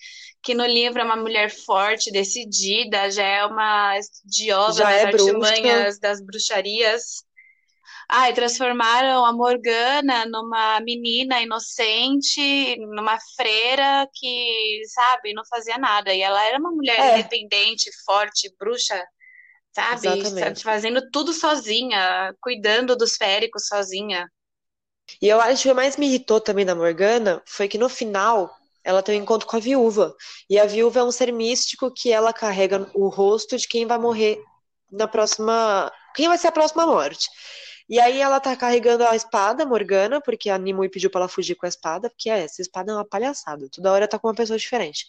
que 0.43 0.53
no 0.53 0.65
livro 0.65 1.01
é 1.01 1.05
uma 1.05 1.15
mulher 1.15 1.49
forte, 1.49 2.11
decidida, 2.11 3.09
já 3.11 3.23
é 3.23 3.45
uma 3.45 3.97
estudiosa 3.97 4.85
Já 4.85 4.85
das 4.85 5.01
é 5.01 5.05
artimanhas, 5.05 5.99
das 5.99 6.21
bruxarias. 6.21 7.23
Ah, 8.09 8.29
e 8.29 8.33
transformaram 8.33 9.25
a 9.25 9.33
Morgana 9.33 10.25
numa 10.25 10.79
menina 10.81 11.41
inocente, 11.41 12.75
numa 12.77 13.17
freira 13.35 14.07
que, 14.13 14.81
sabe, 14.93 15.33
não 15.33 15.43
fazia 15.45 15.77
nada. 15.77 16.13
E 16.13 16.21
ela 16.21 16.43
era 16.45 16.59
uma 16.59 16.71
mulher 16.71 17.03
É, 17.03 17.05
independente, 17.05 17.89
forte, 18.05 18.53
bruxa, 18.59 19.03
sabe? 19.73 20.23
exatamente. 20.29 20.63
Fazendo 20.63 21.09
tudo 21.11 21.33
sozinha, 21.33 22.33
cuidando 22.41 22.95
dos 22.97 23.15
féricos 23.17 23.67
sozinha. 23.67 24.29
E 25.21 25.27
eu 25.27 25.39
acho 25.39 25.63
que 25.63 25.69
o 25.69 25.71
que 25.71 25.75
mais 25.75 25.97
me 25.97 26.07
irritou 26.07 26.41
também 26.41 26.65
da 26.65 26.75
Morgana 26.75 27.41
foi 27.45 27.67
que 27.67 27.77
no 27.77 27.89
final 27.89 28.53
ela 28.83 29.01
tem 29.01 29.19
um 29.19 29.23
encontro 29.23 29.47
com 29.47 29.57
a 29.57 29.59
viúva. 29.59 30.15
E 30.49 30.59
a 30.59 30.65
viúva 30.65 30.99
é 30.99 31.03
um 31.03 31.11
ser 31.11 31.31
místico 31.33 31.91
que 31.91 32.11
ela 32.11 32.31
carrega 32.31 32.89
o 32.93 33.07
rosto 33.09 33.57
de 33.57 33.67
quem 33.67 33.85
vai 33.85 33.97
morrer 33.97 34.39
na 34.91 35.07
próxima. 35.07 35.91
Quem 36.15 36.27
vai 36.27 36.37
ser 36.37 36.47
a 36.47 36.51
próxima 36.51 36.85
morte. 36.85 37.27
E 37.87 37.99
aí 37.99 38.19
ela 38.19 38.39
tá 38.39 38.55
carregando 38.55 39.03
a 39.03 39.15
espada, 39.15 39.65
Morgana, 39.65 40.19
porque 40.19 40.49
a 40.49 40.57
Nimue 40.57 40.89
pediu 40.89 41.09
pra 41.09 41.21
ela 41.21 41.27
fugir 41.27 41.55
com 41.55 41.65
a 41.65 41.69
espada, 41.69 42.09
porque 42.09 42.29
é, 42.29 42.43
essa 42.43 42.61
espada 42.61 42.91
é 42.91 42.95
uma 42.95 43.05
palhaçada. 43.05 43.67
Toda 43.71 43.91
hora 43.91 44.07
tá 44.07 44.17
com 44.17 44.27
uma 44.27 44.33
pessoa 44.35 44.57
diferente. 44.57 45.05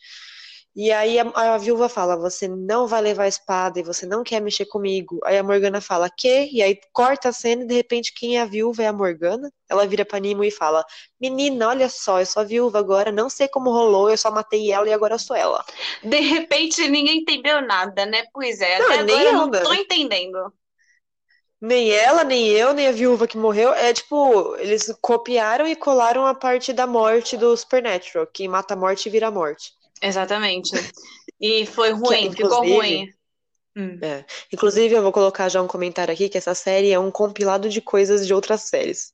E 0.76 0.92
aí 0.92 1.18
a, 1.18 1.24
a 1.54 1.56
viúva 1.56 1.88
fala: 1.88 2.16
Você 2.18 2.46
não 2.46 2.86
vai 2.86 3.00
levar 3.00 3.24
a 3.24 3.28
espada 3.28 3.80
e 3.80 3.82
você 3.82 4.04
não 4.04 4.22
quer 4.22 4.40
mexer 4.42 4.66
comigo. 4.66 5.18
Aí 5.24 5.38
a 5.38 5.42
Morgana 5.42 5.80
fala: 5.80 6.10
Que? 6.10 6.50
E 6.52 6.62
aí 6.62 6.78
corta 6.92 7.30
a 7.30 7.32
cena 7.32 7.64
e 7.64 7.66
de 7.66 7.74
repente 7.74 8.12
quem 8.14 8.36
é 8.36 8.42
a 8.42 8.44
viúva 8.44 8.82
é 8.82 8.86
a 8.86 8.92
Morgana. 8.92 9.50
Ela 9.70 9.86
vira 9.86 10.04
pra 10.04 10.18
Nimue 10.18 10.48
e 10.48 10.50
fala: 10.50 10.84
Menina, 11.18 11.68
olha 11.68 11.88
só, 11.88 12.20
eu 12.20 12.26
sou 12.26 12.42
a 12.42 12.44
viúva 12.44 12.78
agora, 12.78 13.10
não 13.10 13.30
sei 13.30 13.48
como 13.48 13.70
rolou, 13.70 14.10
eu 14.10 14.18
só 14.18 14.30
matei 14.30 14.70
ela 14.70 14.86
e 14.86 14.92
agora 14.92 15.14
eu 15.14 15.18
sou 15.18 15.34
ela. 15.34 15.64
De 16.04 16.20
repente 16.20 16.86
ninguém 16.88 17.20
entendeu 17.20 17.62
nada, 17.62 18.04
né? 18.04 18.24
Pois 18.30 18.60
é, 18.60 18.78
Não, 18.78 18.86
até 18.86 19.02
nem 19.02 19.16
agora 19.16 19.28
eu 19.30 19.32
não 19.32 19.50
tô 19.50 19.72
entendendo. 19.72 20.52
Nem 21.58 21.90
ela, 21.90 22.22
nem 22.22 22.48
eu, 22.48 22.74
nem 22.74 22.86
a 22.86 22.92
viúva 22.92 23.26
que 23.26 23.38
morreu. 23.38 23.72
É 23.72 23.92
tipo, 23.94 24.54
eles 24.56 24.94
copiaram 25.00 25.66
e 25.66 25.74
colaram 25.74 26.26
a 26.26 26.34
parte 26.34 26.70
da 26.72 26.86
morte 26.86 27.34
do 27.36 27.56
Supernatural. 27.56 28.26
Quem 28.26 28.46
mata 28.46 28.74
a 28.74 28.76
morte 28.76 29.08
vira 29.08 29.28
a 29.28 29.30
morte. 29.30 29.72
Exatamente. 30.02 30.70
E 31.40 31.66
foi 31.66 31.92
Que, 32.02 32.14
ruim, 32.14 32.30
ficou 32.32 32.62
inclusive, 32.62 32.64
ruim. 32.64 33.12
Hum. 33.76 33.98
é. 34.02 34.24
Inclusive, 34.52 34.94
eu 34.94 35.02
vou 35.02 35.12
colocar 35.12 35.48
já 35.48 35.62
um 35.62 35.66
comentário 35.68 36.12
aqui 36.12 36.28
que 36.28 36.38
essa 36.38 36.54
série 36.54 36.92
é 36.92 36.98
um 36.98 37.10
compilado 37.10 37.68
de 37.68 37.80
coisas 37.80 38.26
de 38.26 38.34
outras 38.34 38.62
séries. 38.62 39.12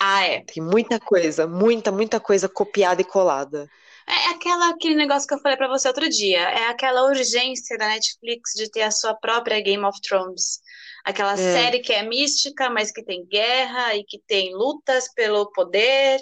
Ah, 0.00 0.24
é. 0.26 0.44
Tem 0.44 0.62
muita 0.62 1.00
coisa, 1.00 1.46
muita, 1.46 1.90
muita 1.90 2.20
coisa 2.20 2.48
copiada 2.48 3.00
e 3.00 3.04
colada. 3.04 3.70
É 4.08 4.30
aquela, 4.30 4.70
aquele 4.70 4.94
negócio 4.96 5.26
que 5.28 5.34
eu 5.34 5.38
falei 5.40 5.56
pra 5.56 5.68
você 5.68 5.86
outro 5.88 6.08
dia. 6.08 6.40
É 6.40 6.66
aquela 6.68 7.04
urgência 7.04 7.76
da 7.78 7.88
Netflix 7.88 8.52
de 8.56 8.70
ter 8.70 8.82
a 8.82 8.90
sua 8.90 9.14
própria 9.14 9.60
Game 9.60 9.84
of 9.84 10.00
Thrones. 10.00 10.60
Aquela 11.04 11.32
É. 11.32 11.36
série 11.36 11.78
que 11.80 11.92
é 11.92 12.02
mística, 12.02 12.68
mas 12.70 12.90
que 12.90 13.04
tem 13.04 13.24
guerra 13.26 13.94
e 13.94 14.04
que 14.04 14.18
tem 14.26 14.54
lutas 14.54 15.12
pelo 15.14 15.50
poder. 15.52 16.20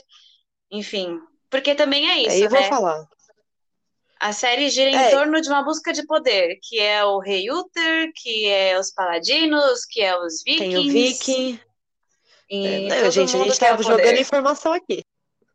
Enfim. 0.70 1.18
Porque 1.50 1.74
também 1.74 2.08
é 2.10 2.26
Aí 2.26 2.42
isso, 2.42 2.44
eu 2.44 2.50
vou 2.50 2.60
né? 2.60 2.68
falar. 2.68 3.08
A 4.20 4.32
série 4.32 4.68
gira 4.70 4.90
em 4.90 4.94
É, 4.96 5.10
torno 5.10 5.40
de 5.40 5.48
uma 5.48 5.62
busca 5.62 5.92
de 5.92 6.04
poder, 6.06 6.58
que 6.62 6.78
é 6.80 7.04
o 7.04 7.18
Rei 7.20 7.50
Uther, 7.50 8.10
que 8.14 8.46
é 8.46 8.78
os 8.78 8.92
Paladinos, 8.92 9.84
que 9.84 10.00
é 10.00 10.16
os 10.18 10.42
tem 10.56 10.76
o 10.76 10.84
Vikings, 10.84 10.92
Viking. 10.92 11.60
É, 12.62 12.80
e 12.80 12.88
não, 12.88 12.96
todo 12.96 13.10
gente, 13.10 13.36
a 13.36 13.38
gente 13.40 13.58
tá 13.58 13.74
o 13.74 13.82
jogando 13.82 14.00
poder. 14.06 14.20
informação 14.20 14.72
aqui. 14.72 15.04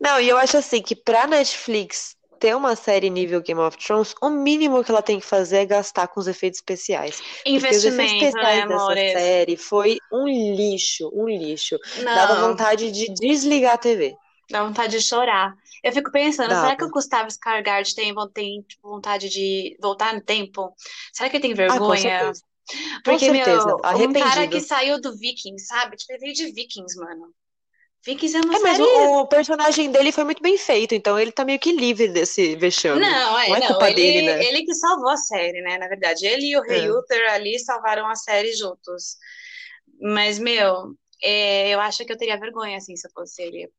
Não, 0.00 0.20
e 0.20 0.28
eu 0.28 0.36
acho 0.38 0.56
assim 0.56 0.80
que 0.82 0.94
pra 0.96 1.26
Netflix 1.26 2.16
ter 2.38 2.54
uma 2.54 2.76
série 2.76 3.10
nível 3.10 3.40
Game 3.42 3.60
of 3.60 3.76
Thrones, 3.76 4.14
o 4.22 4.30
mínimo 4.30 4.84
que 4.84 4.90
ela 4.90 5.02
tem 5.02 5.18
que 5.18 5.26
fazer 5.26 5.58
é 5.58 5.66
gastar 5.66 6.06
com 6.08 6.20
os 6.20 6.28
efeitos 6.28 6.58
especiais. 6.60 7.22
Porque 7.52 7.76
os 7.76 7.84
efeitos 7.84 8.12
Investimento, 8.14 8.40
né, 8.40 8.60
especiais 8.60 8.66
dessa 8.66 8.74
amores? 8.84 9.12
série 9.12 9.56
foi 9.56 9.98
um 10.12 10.26
lixo, 10.28 11.10
um 11.12 11.28
lixo. 11.28 11.76
Dava 12.12 12.36
Não, 12.36 12.48
vontade 12.48 12.90
de 12.92 13.08
desligar 13.12 13.74
a 13.74 13.78
TV. 13.78 14.16
Dá 14.50 14.64
vontade 14.64 14.98
de 14.98 15.02
chorar. 15.04 15.54
Eu 15.82 15.92
fico 15.92 16.10
pensando, 16.10 16.56
será 16.56 16.76
que 16.76 16.84
o. 16.84 16.90
Gustavo 16.90 17.28
Skarsgård 17.28 17.94
tem, 17.94 18.14
tem 18.32 18.62
tipo, 18.62 18.88
vontade 18.88 19.28
de 19.28 19.76
voltar 19.80 20.14
no 20.14 20.20
tempo? 20.22 20.74
Será 21.12 21.28
que 21.30 21.36
ele 21.36 21.42
tem 21.42 21.52
Ah, 21.66 21.78
com 21.80 21.94
vergonha? 21.94 22.32
Com 23.04 23.18
Porque, 23.18 23.18
certeza. 23.18 23.66
meu, 23.66 23.76
um 23.76 24.14
cara 24.14 24.48
que 24.48 24.60
saiu 24.60 25.00
do 25.00 25.16
Vikings, 25.16 25.66
sabe? 25.66 25.96
Tipo, 25.96 26.12
ele 26.12 26.20
veio 26.20 26.34
de 26.34 26.52
Vikings, 26.52 26.96
mano. 26.98 27.34
Vikings 28.04 28.36
é 28.36 28.40
uma 28.42 28.54
É, 28.54 28.58
mas 28.60 28.78
série 28.78 28.82
o, 28.84 29.20
o 29.20 29.26
personagem 29.26 29.90
dele 29.90 30.12
foi 30.12 30.24
muito 30.24 30.42
bem 30.42 30.56
feito, 30.56 30.94
então 30.94 31.18
ele 31.18 31.32
tá 31.32 31.44
meio 31.44 31.58
que 31.58 31.72
livre 31.72 32.08
desse 32.08 32.56
vexame. 32.56 33.00
Não, 33.00 33.38
é, 33.38 33.48
Não 33.48 33.56
é 33.56 33.60
não, 33.60 33.66
culpa 33.66 33.90
ele, 33.90 33.94
dele, 33.94 34.22
né? 34.22 34.48
ele 34.48 34.64
que 34.64 34.74
salvou 34.74 35.10
a 35.10 35.16
série, 35.16 35.60
né? 35.62 35.78
Na 35.78 35.88
verdade, 35.88 36.26
ele 36.26 36.46
e 36.46 36.56
o 36.56 36.62
Rei 36.62 36.86
É. 36.86 36.90
Uther 36.90 37.30
ali 37.32 37.58
salvaram 37.58 38.06
a 38.08 38.14
série 38.16 38.52
juntos. 38.54 39.16
Mas, 40.00 40.38
meu, 40.38 40.94
é, 41.22 41.70
eu 41.70 41.80
acho 41.80 42.04
que 42.04 42.12
eu 42.12 42.16
teria 42.18 42.38
vergonha, 42.38 42.78
assim, 42.78 42.96
se 42.96 43.06
eu 43.08 43.12
fosse 43.12 43.42
ele. 43.42 43.70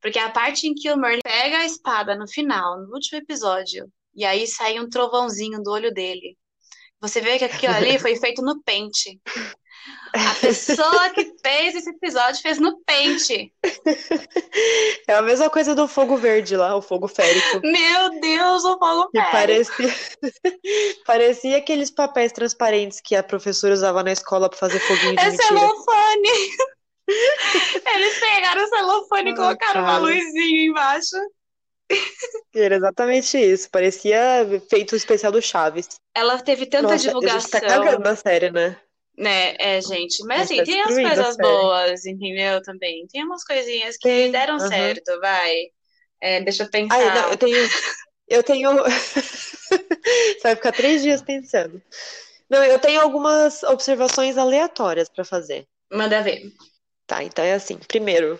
Porque 0.00 0.18
a 0.18 0.30
parte 0.30 0.66
em 0.66 0.74
que 0.74 0.90
o 0.90 0.96
Merlin 0.96 1.20
pega 1.22 1.58
a 1.58 1.64
espada 1.64 2.14
no 2.16 2.28
final, 2.28 2.78
no 2.86 2.94
último 2.94 3.18
episódio, 3.18 3.86
e 4.14 4.24
aí 4.24 4.46
sai 4.46 4.78
um 4.80 4.88
trovãozinho 4.88 5.62
do 5.62 5.70
olho 5.70 5.92
dele. 5.92 6.36
Você 7.00 7.20
vê 7.20 7.38
que 7.38 7.44
aquilo 7.44 7.74
ali 7.74 7.98
foi 8.00 8.16
feito 8.16 8.42
no 8.42 8.62
pente. 8.62 9.20
A 10.14 10.34
pessoa 10.40 11.10
que 11.10 11.34
fez 11.44 11.74
esse 11.76 11.90
episódio 11.90 12.40
fez 12.40 12.58
no 12.58 12.80
pente. 12.84 13.52
É 15.06 15.14
a 15.14 15.22
mesma 15.22 15.50
coisa 15.50 15.74
do 15.74 15.86
fogo 15.86 16.16
verde 16.16 16.56
lá, 16.56 16.74
o 16.74 16.80
fogo 16.82 17.06
férico. 17.06 17.60
Meu 17.62 18.18
Deus, 18.20 18.64
o 18.64 18.78
fogo 18.78 19.10
pega. 19.12 19.30
parecia, 19.30 19.94
parecia 21.06 21.58
aqueles 21.58 21.90
papéis 21.90 22.32
transparentes 22.32 23.00
que 23.00 23.14
a 23.14 23.22
professora 23.22 23.74
usava 23.74 24.02
na 24.02 24.12
escola 24.12 24.48
pra 24.48 24.58
fazer 24.58 24.80
foguinho 24.80 25.14
de 25.16 25.20
É 25.20 25.30
mentira. 25.30 25.48
celofane. 25.48 26.56
Eles 27.94 28.18
pegaram 28.18 28.64
o 28.64 28.68
celofane 28.68 29.30
e 29.30 29.32
Ai, 29.32 29.36
colocaram 29.36 29.82
uma 29.82 29.98
luzinha 29.98 30.66
embaixo. 30.66 31.16
Era 32.54 32.76
exatamente 32.76 33.38
isso. 33.38 33.70
Parecia 33.70 34.46
feito 34.68 34.96
especial 34.96 35.30
do 35.30 35.40
Chaves. 35.40 35.88
Ela 36.14 36.38
teve 36.42 36.66
tanta 36.66 36.82
Nossa, 36.82 36.94
a 36.94 36.98
gente 36.98 37.12
tá 37.12 37.18
divulgação, 37.20 37.60
cagando 37.60 38.08
a 38.08 38.16
série, 38.16 38.50
né? 38.50 38.76
né? 39.16 39.54
É, 39.58 39.80
gente. 39.80 40.22
Mas 40.24 40.42
assim, 40.42 40.56
tá 40.56 40.64
tem 40.64 40.80
as 40.80 40.94
coisas 40.94 41.36
boas, 41.36 42.06
entendeu? 42.06 42.62
Também. 42.62 43.06
Tem 43.06 43.24
umas 43.24 43.44
coisinhas 43.44 43.96
que 43.96 44.08
Tem, 44.08 44.32
deram 44.32 44.58
certo, 44.58 45.18
vai. 45.20 45.54
É, 46.20 46.40
deixa 46.40 46.64
eu 46.64 46.68
Ai, 46.72 46.80
não, 46.80 46.88
pensar. 46.88 47.30
eu 47.30 47.36
tenho. 47.36 47.68
Eu 48.28 48.42
tenho. 48.42 48.70
Você 48.86 50.40
vai 50.42 50.56
ficar 50.56 50.72
três 50.72 51.02
dias 51.02 51.22
pensando. 51.22 51.80
Não, 52.48 52.62
eu 52.64 52.78
tenho 52.78 53.00
algumas 53.00 53.62
observações 53.64 54.36
aleatórias 54.36 55.08
pra 55.08 55.24
fazer. 55.24 55.66
Manda 55.92 56.22
ver. 56.22 56.42
Tá, 57.06 57.22
então 57.22 57.44
é 57.44 57.54
assim. 57.54 57.78
Primeiro, 57.86 58.38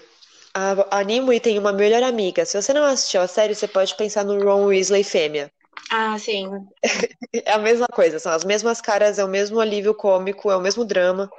a, 0.52 0.98
a 0.98 1.02
Nimue 1.02 1.38
tem 1.38 1.58
uma 1.58 1.72
melhor 1.72 2.02
amiga. 2.02 2.44
Se 2.44 2.60
você 2.60 2.72
não 2.72 2.84
assistiu 2.84 3.20
a 3.20 3.28
série, 3.28 3.54
você 3.54 3.68
pode 3.68 3.94
pensar 3.94 4.24
no 4.24 4.42
Ron 4.42 4.66
Weasley 4.66 5.04
fêmea. 5.04 5.50
Ah, 5.90 6.18
sim. 6.18 6.48
É 7.44 7.52
a 7.52 7.58
mesma 7.58 7.86
coisa, 7.86 8.18
são 8.18 8.32
as 8.32 8.44
mesmas 8.44 8.80
caras, 8.80 9.18
é 9.18 9.24
o 9.24 9.28
mesmo 9.28 9.60
alívio 9.60 9.94
cômico, 9.94 10.50
é 10.50 10.56
o 10.56 10.60
mesmo 10.60 10.84
drama. 10.84 11.30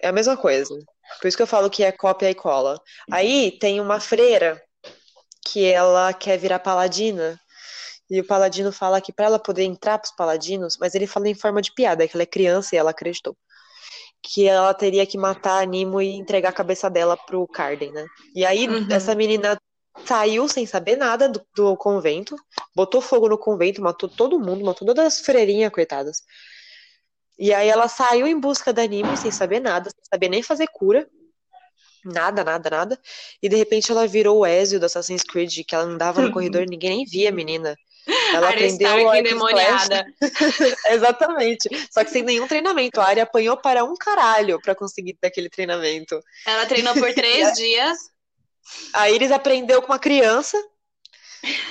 É 0.00 0.08
a 0.08 0.12
mesma 0.12 0.36
coisa. 0.36 0.72
Por 1.20 1.28
isso 1.28 1.36
que 1.36 1.42
eu 1.42 1.46
falo 1.46 1.68
que 1.68 1.82
é 1.82 1.92
cópia 1.92 2.30
e 2.30 2.34
cola. 2.34 2.80
Aí 3.10 3.50
tem 3.58 3.80
uma 3.80 4.00
freira 4.00 4.62
que 5.44 5.66
ela 5.66 6.12
quer 6.12 6.38
virar 6.38 6.60
paladina. 6.60 7.38
E 8.08 8.20
o 8.20 8.24
paladino 8.24 8.70
fala 8.72 9.00
que 9.00 9.12
pra 9.12 9.26
ela 9.26 9.38
poder 9.38 9.64
entrar 9.64 9.98
pros 9.98 10.14
paladinos, 10.14 10.76
mas 10.78 10.94
ele 10.94 11.06
fala 11.06 11.28
em 11.28 11.34
forma 11.34 11.60
de 11.60 11.72
piada, 11.72 12.06
que 12.06 12.16
ela 12.16 12.22
é 12.22 12.26
criança 12.26 12.74
e 12.74 12.78
ela 12.78 12.90
acreditou. 12.90 13.36
Que 14.22 14.46
ela 14.46 14.72
teria 14.72 15.04
que 15.04 15.18
matar 15.18 15.62
a 15.62 15.64
Nimo 15.66 16.00
e 16.00 16.14
entregar 16.14 16.50
a 16.50 16.52
cabeça 16.52 16.88
dela 16.88 17.16
pro 17.16 17.46
Carden, 17.48 17.92
né? 17.92 18.06
E 18.34 18.44
aí 18.44 18.66
Uhum. 18.68 18.86
essa 18.90 19.14
menina 19.14 19.58
saiu 20.06 20.48
sem 20.48 20.64
saber 20.66 20.96
nada 20.96 21.28
do, 21.28 21.44
do 21.54 21.76
convento, 21.76 22.36
botou 22.74 23.00
fogo 23.00 23.28
no 23.28 23.36
convento, 23.38 23.82
matou 23.82 24.08
todo 24.08 24.38
mundo, 24.38 24.64
matou 24.64 24.86
todas 24.86 25.06
as 25.06 25.20
freirinhas, 25.20 25.72
coitadas. 25.72 26.22
E 27.38 27.52
aí 27.52 27.68
ela 27.68 27.88
saiu 27.88 28.26
em 28.26 28.38
busca 28.38 28.72
da 28.72 28.86
Nimo 28.86 29.16
sem 29.16 29.30
saber 29.30 29.60
nada, 29.60 29.90
sem 29.90 30.04
saber 30.10 30.28
nem 30.28 30.42
fazer 30.42 30.68
cura. 30.68 31.08
Nada, 32.04 32.42
nada, 32.42 32.68
nada. 32.68 33.00
E 33.40 33.48
de 33.48 33.56
repente 33.56 33.90
ela 33.90 34.06
virou 34.06 34.40
o 34.40 34.46
Ezio 34.46 34.80
do 34.80 34.86
Assassin's 34.86 35.22
Creed, 35.22 35.64
que 35.66 35.74
ela 35.74 35.84
andava 35.84 36.20
no 36.20 36.32
corredor 36.32 36.62
e 36.62 36.66
ninguém 36.66 36.96
nem 36.98 37.04
via 37.06 37.28
a 37.28 37.32
menina. 37.32 37.76
Ela 38.36 38.48
Arya 38.48 38.66
aprendeu 38.66 39.14
e 39.14 39.18
endemoniada. 39.18 40.06
Exatamente. 40.90 41.68
Só 41.90 42.04
que 42.04 42.10
sem 42.10 42.22
nenhum 42.22 42.46
treinamento. 42.46 43.00
A 43.00 43.06
Arya 43.06 43.22
apanhou 43.24 43.56
para 43.56 43.84
um 43.84 43.94
caralho 43.96 44.60
para 44.60 44.74
conseguir 44.74 45.16
daquele 45.20 45.48
treinamento. 45.48 46.20
Ela 46.46 46.66
treinou 46.66 46.94
por 46.94 47.12
três 47.14 47.52
dias. 47.54 47.98
A 48.92 49.10
Iris 49.10 49.30
aprendeu 49.32 49.82
com 49.82 49.92
uma 49.92 49.98
criança. 49.98 50.56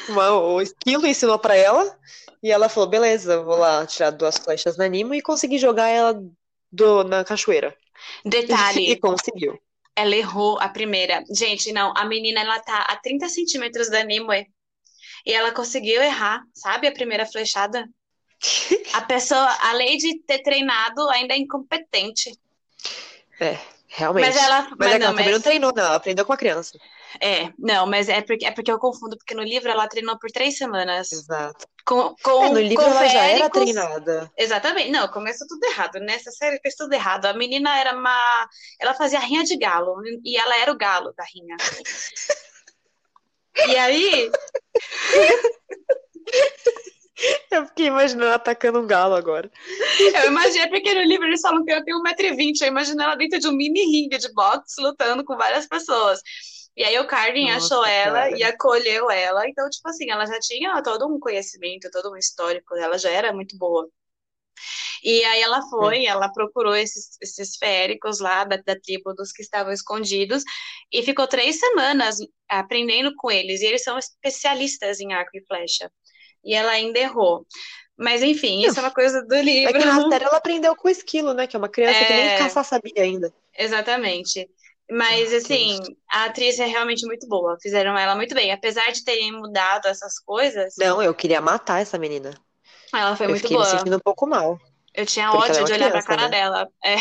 Uma- 0.09 0.31
o 0.39 0.61
esquilo 0.61 1.07
ensinou 1.07 1.39
para 1.39 1.55
ela. 1.55 1.97
E 2.43 2.51
ela 2.51 2.67
falou: 2.69 2.89
beleza, 2.89 3.41
vou 3.43 3.57
lá 3.57 3.85
tirar 3.85 4.09
duas 4.11 4.37
flechas 4.37 4.75
na 4.77 4.87
Nimo 4.87 5.13
e 5.13 5.21
consegui 5.21 5.57
jogar 5.57 5.87
ela 5.89 6.19
do- 6.71 7.03
na 7.03 7.23
cachoeira. 7.23 7.75
E 8.25 8.29
Detalhe, 8.29 8.95
conseguiu. 8.99 9.59
ela 9.95 10.15
errou 10.15 10.57
a 10.59 10.67
primeira. 10.67 11.23
Gente, 11.29 11.71
não, 11.71 11.93
a 11.95 12.03
menina 12.03 12.39
ela 12.41 12.59
tá 12.59 12.79
a 12.89 12.95
30 12.95 13.29
centímetros 13.29 13.91
da 13.91 14.03
Nimue. 14.03 14.47
E 15.25 15.33
ela 15.33 15.51
conseguiu 15.51 16.01
errar, 16.01 16.43
sabe? 16.53 16.87
A 16.87 16.91
primeira 16.91 17.25
flechada. 17.25 17.87
A 18.93 19.01
pessoa, 19.01 19.47
além 19.61 19.97
de 19.97 20.19
ter 20.23 20.39
treinado, 20.39 21.07
ainda 21.09 21.33
é 21.33 21.37
incompetente. 21.37 22.35
É, 23.39 23.57
realmente. 23.87 24.25
Mas 24.25 24.37
ela. 24.37 24.61
Mas 24.61 24.77
Mas 24.79 24.91
é 24.93 24.99
não, 24.99 25.05
ela 25.07 25.11
também 25.11 25.25
mas. 25.25 25.33
não 25.33 25.41
treinou, 25.41 25.73
não. 25.75 25.83
Ela 25.83 25.95
aprendeu 25.95 26.25
com 26.25 26.33
a 26.33 26.37
criança. 26.37 26.77
É, 27.19 27.51
não, 27.59 27.85
mas 27.85 28.07
é 28.07 28.21
porque, 28.21 28.45
é 28.45 28.51
porque 28.51 28.71
eu 28.71 28.79
confundo, 28.79 29.17
porque 29.17 29.35
no 29.35 29.43
livro 29.43 29.69
ela 29.69 29.87
treinou 29.87 30.17
por 30.17 30.31
três 30.31 30.57
semanas. 30.57 31.11
Exato. 31.11 31.67
Com, 31.85 32.15
É, 32.17 32.23
com, 32.23 32.49
no 32.49 32.59
livro 32.59 32.83
ela 32.83 33.07
já 33.07 33.23
era 33.25 33.49
treinada. 33.49 34.31
Exatamente. 34.37 34.91
Não, 34.91 35.07
começou 35.07 35.47
tudo 35.47 35.63
errado. 35.65 35.99
Nessa 35.99 36.31
série 36.31 36.59
fez 36.61 36.75
tudo 36.75 36.93
errado. 36.93 37.25
A 37.25 37.33
menina 37.33 37.77
era 37.77 37.95
uma. 37.95 38.47
Ela 38.79 38.93
fazia 38.93 39.19
rinha 39.19 39.43
de 39.43 39.57
galo. 39.57 39.95
E 40.23 40.37
ela 40.37 40.57
era 40.57 40.71
o 40.71 40.77
galo 40.77 41.13
da 41.13 41.23
rinha. 41.23 41.57
E 43.55 43.75
aí. 43.77 44.31
Eu 47.51 47.67
fiquei 47.67 47.85
imaginando 47.87 48.33
atacando 48.33 48.79
um 48.79 48.87
galo 48.87 49.13
agora. 49.13 49.51
Eu 49.99 50.27
imaginei, 50.27 50.67
porque 50.69 50.93
no 50.93 51.03
livro 51.03 51.27
eles 51.27 51.41
falam 51.41 51.63
que 51.63 51.71
ela 51.71 51.83
tem 51.83 51.93
1,20m. 51.93 52.61
Eu 52.61 52.67
imagino 52.67 53.01
ela 53.01 53.15
dentro 53.15 53.39
de 53.39 53.47
um 53.47 53.51
mini 53.51 53.85
ringue 53.85 54.17
de 54.17 54.33
boxe, 54.33 54.81
lutando 54.81 55.23
com 55.23 55.37
várias 55.37 55.67
pessoas. 55.67 56.19
E 56.75 56.83
aí 56.83 56.97
o 56.99 57.05
Carvin 57.05 57.51
achou 57.51 57.85
ela 57.85 58.21
cara. 58.21 58.37
e 58.37 58.43
acolheu 58.43 59.11
ela. 59.11 59.47
Então, 59.47 59.69
tipo 59.69 59.87
assim, 59.87 60.09
ela 60.09 60.25
já 60.25 60.39
tinha 60.39 60.81
todo 60.81 61.05
um 61.07 61.19
conhecimento, 61.19 61.91
todo 61.91 62.11
um 62.11 62.17
histórico. 62.17 62.75
Ela 62.75 62.97
já 62.97 63.11
era 63.11 63.33
muito 63.33 63.57
boa. 63.57 63.87
E 65.03 65.23
aí 65.25 65.41
ela 65.41 65.61
foi, 65.69 66.05
ela 66.05 66.31
procurou 66.31 66.75
esses, 66.75 67.17
esses 67.21 67.55
féricos 67.57 68.19
lá 68.19 68.43
da, 68.43 68.57
da 68.57 68.79
tribo 68.79 69.13
dos 69.13 69.31
que 69.31 69.41
estavam 69.41 69.71
escondidos 69.73 70.43
e 70.91 71.03
ficou 71.03 71.27
três 71.27 71.59
semanas 71.59 72.17
aprendendo 72.49 73.13
com 73.15 73.31
eles. 73.31 73.61
E 73.61 73.65
eles 73.65 73.83
são 73.83 73.97
especialistas 73.97 74.99
em 74.99 75.13
arco 75.13 75.31
e 75.35 75.45
flecha. 75.45 75.91
E 76.43 76.53
ela 76.55 76.71
ainda 76.71 76.99
errou. 76.99 77.45
Mas 77.97 78.23
enfim, 78.23 78.65
isso 78.65 78.79
é 78.79 78.81
uma 78.81 78.91
coisa 78.91 79.21
do 79.23 79.35
É 79.35 79.41
livro. 79.43 79.73
que 79.73 79.85
na 79.85 80.09
série 80.09 80.25
ela 80.25 80.37
aprendeu 80.37 80.75
com 80.75 80.87
o 80.87 80.91
esquilo, 80.91 81.33
né? 81.33 81.45
Que 81.47 81.55
é 81.55 81.59
uma 81.59 81.69
criança 81.69 81.99
que 82.05 82.13
nem 82.13 82.25
É. 82.29 82.37
caçar 82.37 82.65
sabia 82.65 83.03
ainda. 83.03 83.31
Exatamente. 83.57 84.49
Mas, 84.89 85.29
Meu 85.29 85.37
assim, 85.37 85.79
a 86.11 86.25
atriz 86.25 86.59
é 86.59 86.65
realmente 86.65 87.05
muito 87.05 87.27
boa. 87.27 87.57
Fizeram 87.61 87.97
ela 87.97 88.15
muito 88.15 88.35
bem. 88.35 88.51
Apesar 88.51 88.91
de 88.91 89.03
terem 89.05 89.31
mudado 89.31 89.87
essas 89.87 90.19
coisas, 90.19 90.73
Não, 90.77 91.01
eu 91.01 91.13
queria 91.13 91.39
matar 91.39 91.81
essa 91.81 91.97
menina. 91.97 92.33
Ela 92.99 93.15
foi 93.15 93.25
eu 93.25 93.29
muito 93.29 93.41
fiquei 93.41 93.57
me 93.57 93.63
boa. 93.63 93.77
sentindo 93.77 93.95
um 93.95 93.99
pouco 93.99 94.27
mal. 94.27 94.59
Eu 94.93 95.05
tinha 95.05 95.31
ódio 95.31 95.61
é 95.61 95.63
de 95.63 95.73
olhar 95.73 95.91
pra 95.91 96.01
criança, 96.01 96.07
cara 96.07 96.21
né? 96.23 96.29
dela. 96.29 96.67
É. 96.83 96.95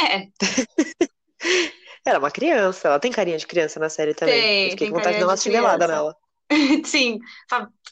É, 0.00 0.28
Ela 2.06 2.16
é 2.16 2.18
uma 2.18 2.30
criança, 2.30 2.86
ela 2.86 3.00
tem 3.00 3.10
carinha 3.10 3.36
de 3.36 3.46
criança 3.46 3.80
na 3.80 3.88
série 3.88 4.14
também. 4.14 4.40
Tem, 4.40 4.64
eu 4.66 4.70
fiquei 4.70 4.86
tem 4.86 4.90
com 4.90 4.96
vontade 4.98 5.16
de 5.16 5.20
dar 5.20 5.28
uma 5.28 5.36
chinelada 5.36 5.88
nela. 5.88 6.16
sim. 6.86 7.18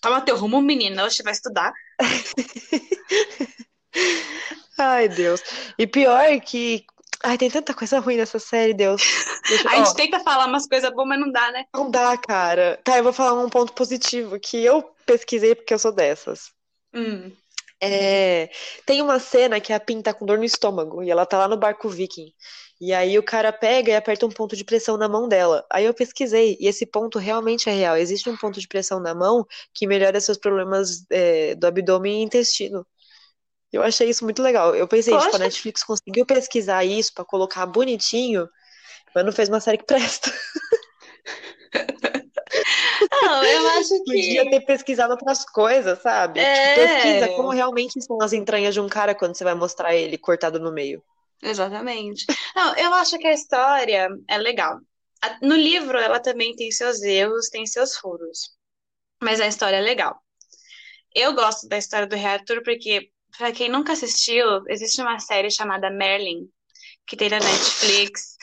Toma 0.01 0.21
teu 0.21 0.37
rumo, 0.37 0.63
menina. 0.63 1.11
Você 1.11 1.23
vai 1.25 1.33
estudar. 1.33 1.73
Ai, 4.79 5.09
Deus. 5.09 5.43
E 5.77 5.87
pior 5.87 6.41
que. 6.41 6.85
Ai, 7.25 7.39
tem 7.39 7.51
tanta 7.51 7.75
coisa 7.75 7.99
ruim 7.99 8.17
nessa 8.17 8.39
série, 8.39 8.75
Deus. 8.75 9.03
Deixa- 9.49 9.69
A 9.71 9.77
gente 9.77 9.95
tenta 9.97 10.21
falar 10.21 10.47
umas 10.47 10.67
coisas 10.69 10.91
boas, 10.91 11.09
mas 11.09 11.19
não 11.19 11.33
dá, 11.33 11.51
né? 11.51 11.65
não 11.75 11.91
dá, 11.91 12.17
cara. 12.17 12.79
Tá, 12.85 12.99
eu 12.99 13.03
vou 13.03 13.13
falar 13.13 13.43
um 13.43 13.49
ponto 13.51 13.73
positivo 13.73 14.39
que 14.39 14.65
eu 14.65 14.83
pesquisei 15.07 15.55
porque 15.57 15.75
eu 15.75 15.79
sou 15.79 15.91
dessas. 15.93 16.54
Hum. 16.95 17.33
É, 17.83 18.49
tem 18.87 19.03
uma 19.03 19.19
cena 19.19 19.61
que 19.61 19.73
a 19.73 19.81
Pin 19.81 20.01
tá 20.01 20.15
com 20.15 20.25
dor 20.25 20.39
no 20.39 20.45
estômago 20.45 21.03
e 21.03 21.11
ela 21.11 21.27
tá 21.27 21.39
lá 21.39 21.49
no 21.49 21.57
barco 21.57 21.89
viking. 21.89 22.33
E 22.81 22.93
aí 22.93 23.19
o 23.19 23.23
cara 23.23 23.53
pega 23.53 23.93
e 23.93 23.97
aperta 23.97 24.27
um 24.27 24.31
ponto 24.31 24.57
de 24.57 24.65
pressão 24.65 24.97
na 24.97 25.09
mão 25.09 25.29
dela. 25.29 25.65
Aí 25.71 25.85
eu 25.85 25.95
pesquisei 25.95 26.57
e 26.61 26.67
esse 26.67 26.87
ponto 26.87 27.19
realmente 27.19 27.69
é 27.69 27.73
real. 27.73 27.97
Existe 27.97 28.29
um 28.29 28.37
ponto 28.37 28.61
de 28.61 28.67
pressão 28.67 29.01
na 29.01 29.15
mão 29.15 29.47
que 29.73 29.87
melhora 29.87 30.21
seus 30.21 30.39
problemas 30.39 31.05
é, 31.11 31.55
do 31.55 31.67
abdômen 31.67 32.21
e 32.21 32.25
intestino. 32.25 32.87
Eu 33.73 33.83
achei 33.83 34.09
isso 34.09 34.25
muito 34.25 34.43
legal. 34.43 34.75
Eu 34.75 34.87
pensei, 34.89 35.13
tipo, 35.13 35.27
a 35.27 35.31
Poxa. 35.33 35.45
Netflix 35.45 35.85
conseguiu 35.85 36.25
pesquisar 36.25 36.85
isso 36.85 37.13
pra 37.13 37.25
colocar 37.25 37.67
bonitinho, 37.67 38.49
mas 39.15 39.25
não 39.25 39.33
fez 39.33 39.49
uma 39.49 39.61
série 39.61 39.79
que 39.79 39.85
presta. 39.85 40.33
Não, 43.25 43.45
eu 43.45 43.69
acho 43.71 44.05
Podia 44.05 44.45
que. 44.45 44.51
ter 44.51 44.61
pesquisado 44.61 45.13
outras 45.13 45.45
coisas, 45.45 46.01
sabe? 46.01 46.41
Tipo, 46.41 46.47
É. 46.49 46.75
pesquisa 46.75 47.29
como 47.37 47.51
realmente 47.51 48.01
são 48.03 48.21
as 48.21 48.33
entranhas 48.33 48.75
de 48.75 48.81
um 48.81 48.89
cara 48.89 49.15
quando 49.15 49.35
você 49.37 49.45
vai 49.45 49.55
mostrar 49.55 49.95
ele 49.95 50.19
cortado 50.19 50.59
no 50.61 50.73
meio. 50.73 51.03
Exatamente. 51.43 52.25
Não, 52.55 52.75
eu 52.77 52.93
acho 52.95 53.19
que 53.19 53.27
a 53.27 53.33
história 53.35 54.09
é 54.29 54.39
legal. 54.39 54.79
No 55.43 55.55
livro, 55.57 55.99
ela 55.99 56.21
também 56.21 56.55
tem 56.55 56.71
seus 56.71 57.03
erros, 57.03 57.49
tem 57.49 57.67
seus 57.67 57.97
furos. 57.97 58.51
Mas 59.23 59.41
a 59.41 59.47
história 59.47 59.77
é 59.77 59.81
legal. 59.81 60.19
Eu 61.15 61.35
gosto 61.35 61.69
da 61.69 61.79
história 61.79 62.07
do 62.07 62.17
Rei 62.17 62.27
Arthur 62.27 62.63
porque, 62.63 63.11
pra 63.39 63.53
quem 63.53 63.69
nunca 63.69 63.93
assistiu, 63.93 64.47
existe 64.69 65.01
uma 65.01 65.19
série 65.19 65.51
chamada 65.51 65.91
Merlin, 65.91 66.49
que 67.07 67.17
tem 67.17 67.31
na 67.31 67.39
Netflix. 67.39 68.37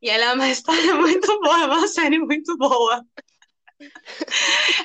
E 0.00 0.10
ela 0.10 0.26
é 0.26 0.34
uma 0.34 0.48
história 0.50 0.94
muito 0.94 1.40
boa, 1.40 1.62
é 1.62 1.66
uma 1.66 1.88
série 1.88 2.18
muito 2.18 2.56
boa. 2.56 3.02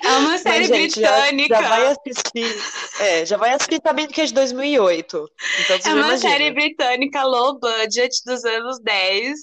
É 0.03 0.09
uma 0.17 0.37
série 0.37 0.67
Mas, 0.67 0.67
gente, 0.67 0.99
já, 1.01 1.11
britânica. 1.21 1.55
já 1.61 1.69
vai 1.69 1.87
assistir. 1.87 2.55
É, 2.99 3.25
já 3.25 3.37
vai 3.37 3.51
assistir 3.53 3.79
sabendo 3.83 4.13
que 4.13 4.21
é 4.21 4.25
de 4.25 4.33
2008. 4.33 5.29
Então 5.63 5.75
É 5.75 5.81
já 5.81 5.93
uma 5.93 5.99
imagina. 6.07 6.31
série 6.31 6.51
britânica 6.51 7.23
low 7.23 7.59
budget 7.59 8.23
dos 8.25 8.43
anos 8.45 8.79
10, 8.81 9.39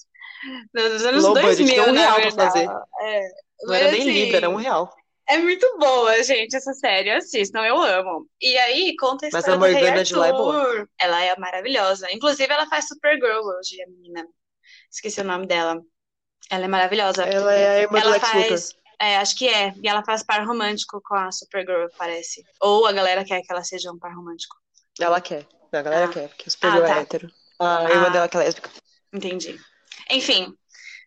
dos 0.73 1.05
anos 1.07 1.25
Low 1.25 1.35
budget, 1.35 1.57
2000, 1.57 1.75
tem 1.75 1.93
um 1.93 1.93
na 1.93 2.01
real 2.01 2.21
pra 2.21 2.31
fazer. 2.33 2.69
É, 3.01 3.21
Não 3.62 3.75
era 3.75 3.90
mas, 3.90 4.05
nem 4.05 4.23
assim, 4.23 4.35
era 4.37 4.51
um 4.51 4.57
real. 4.57 4.95
É 5.27 5.38
muito 5.38 5.79
boa, 5.79 6.23
gente, 6.23 6.55
essa 6.55 6.75
série. 6.75 7.11
Assistam, 7.11 7.64
eu 7.64 7.79
amo. 7.83 8.29
E 8.40 8.59
aí, 8.59 8.95
conta 8.97 9.27
a 9.27 9.31
Mas 9.33 9.40
história 9.47 9.55
a 9.55 9.57
do 9.57 9.64
Rei 9.64 9.75
Morgana 9.75 10.05
de 10.05 10.14
lá 10.14 10.29
é 10.29 10.33
boa. 10.33 10.88
Ela 10.99 11.25
é 11.25 11.37
maravilhosa. 11.38 12.07
Inclusive, 12.12 12.53
ela 12.53 12.67
faz 12.67 12.87
Supergirl 12.88 13.40
hoje, 13.43 13.81
a 13.83 13.87
menina. 13.88 14.27
Esqueci 14.93 15.21
o 15.21 15.25
nome 15.25 15.47
dela. 15.47 15.81
Ela 16.51 16.67
é 16.67 16.69
maravilhosa. 16.69 17.25
Ela 17.25 17.55
é 17.55 17.69
a 17.69 17.81
irmã 17.83 18.01
do 18.01 18.07
Ela 18.07 18.11
Lex 18.17 18.35
Luthor. 18.35 18.84
É, 19.01 19.17
acho 19.19 19.37
que 19.37 19.49
é. 19.49 19.73
E 19.83 19.89
ela 19.89 20.05
faz 20.05 20.23
par 20.23 20.47
romântico 20.47 21.01
com 21.05 21.15
a 21.15 21.31
Supergirl, 21.33 21.87
parece. 21.99 22.43
Ou 22.61 22.87
a 22.87 22.93
galera 22.93 23.25
quer 23.25 23.41
que 23.43 23.53
ela 23.53 23.65
seja 23.65 23.91
um 23.93 23.99
par 23.99 24.15
romântico. 24.15 24.57
Ela 25.01 25.21
quer. 25.21 25.47
A 25.73 25.83
galera 25.83 26.05
Ah. 26.07 26.09
quer, 26.09 26.29
porque 26.29 26.49
o 26.49 26.51
Supergirl 26.53 26.85
Ah, 26.85 26.89
tá. 26.89 26.97
é 26.97 27.01
hétero. 27.01 27.29
A 27.59 27.83
irmã 27.91 28.07
Ah. 28.07 28.11
dela 28.11 28.29
que 28.29 28.37
é 28.37 28.41
lésbica. 28.41 28.71
Entendi. 29.13 29.59
Enfim, 30.11 30.55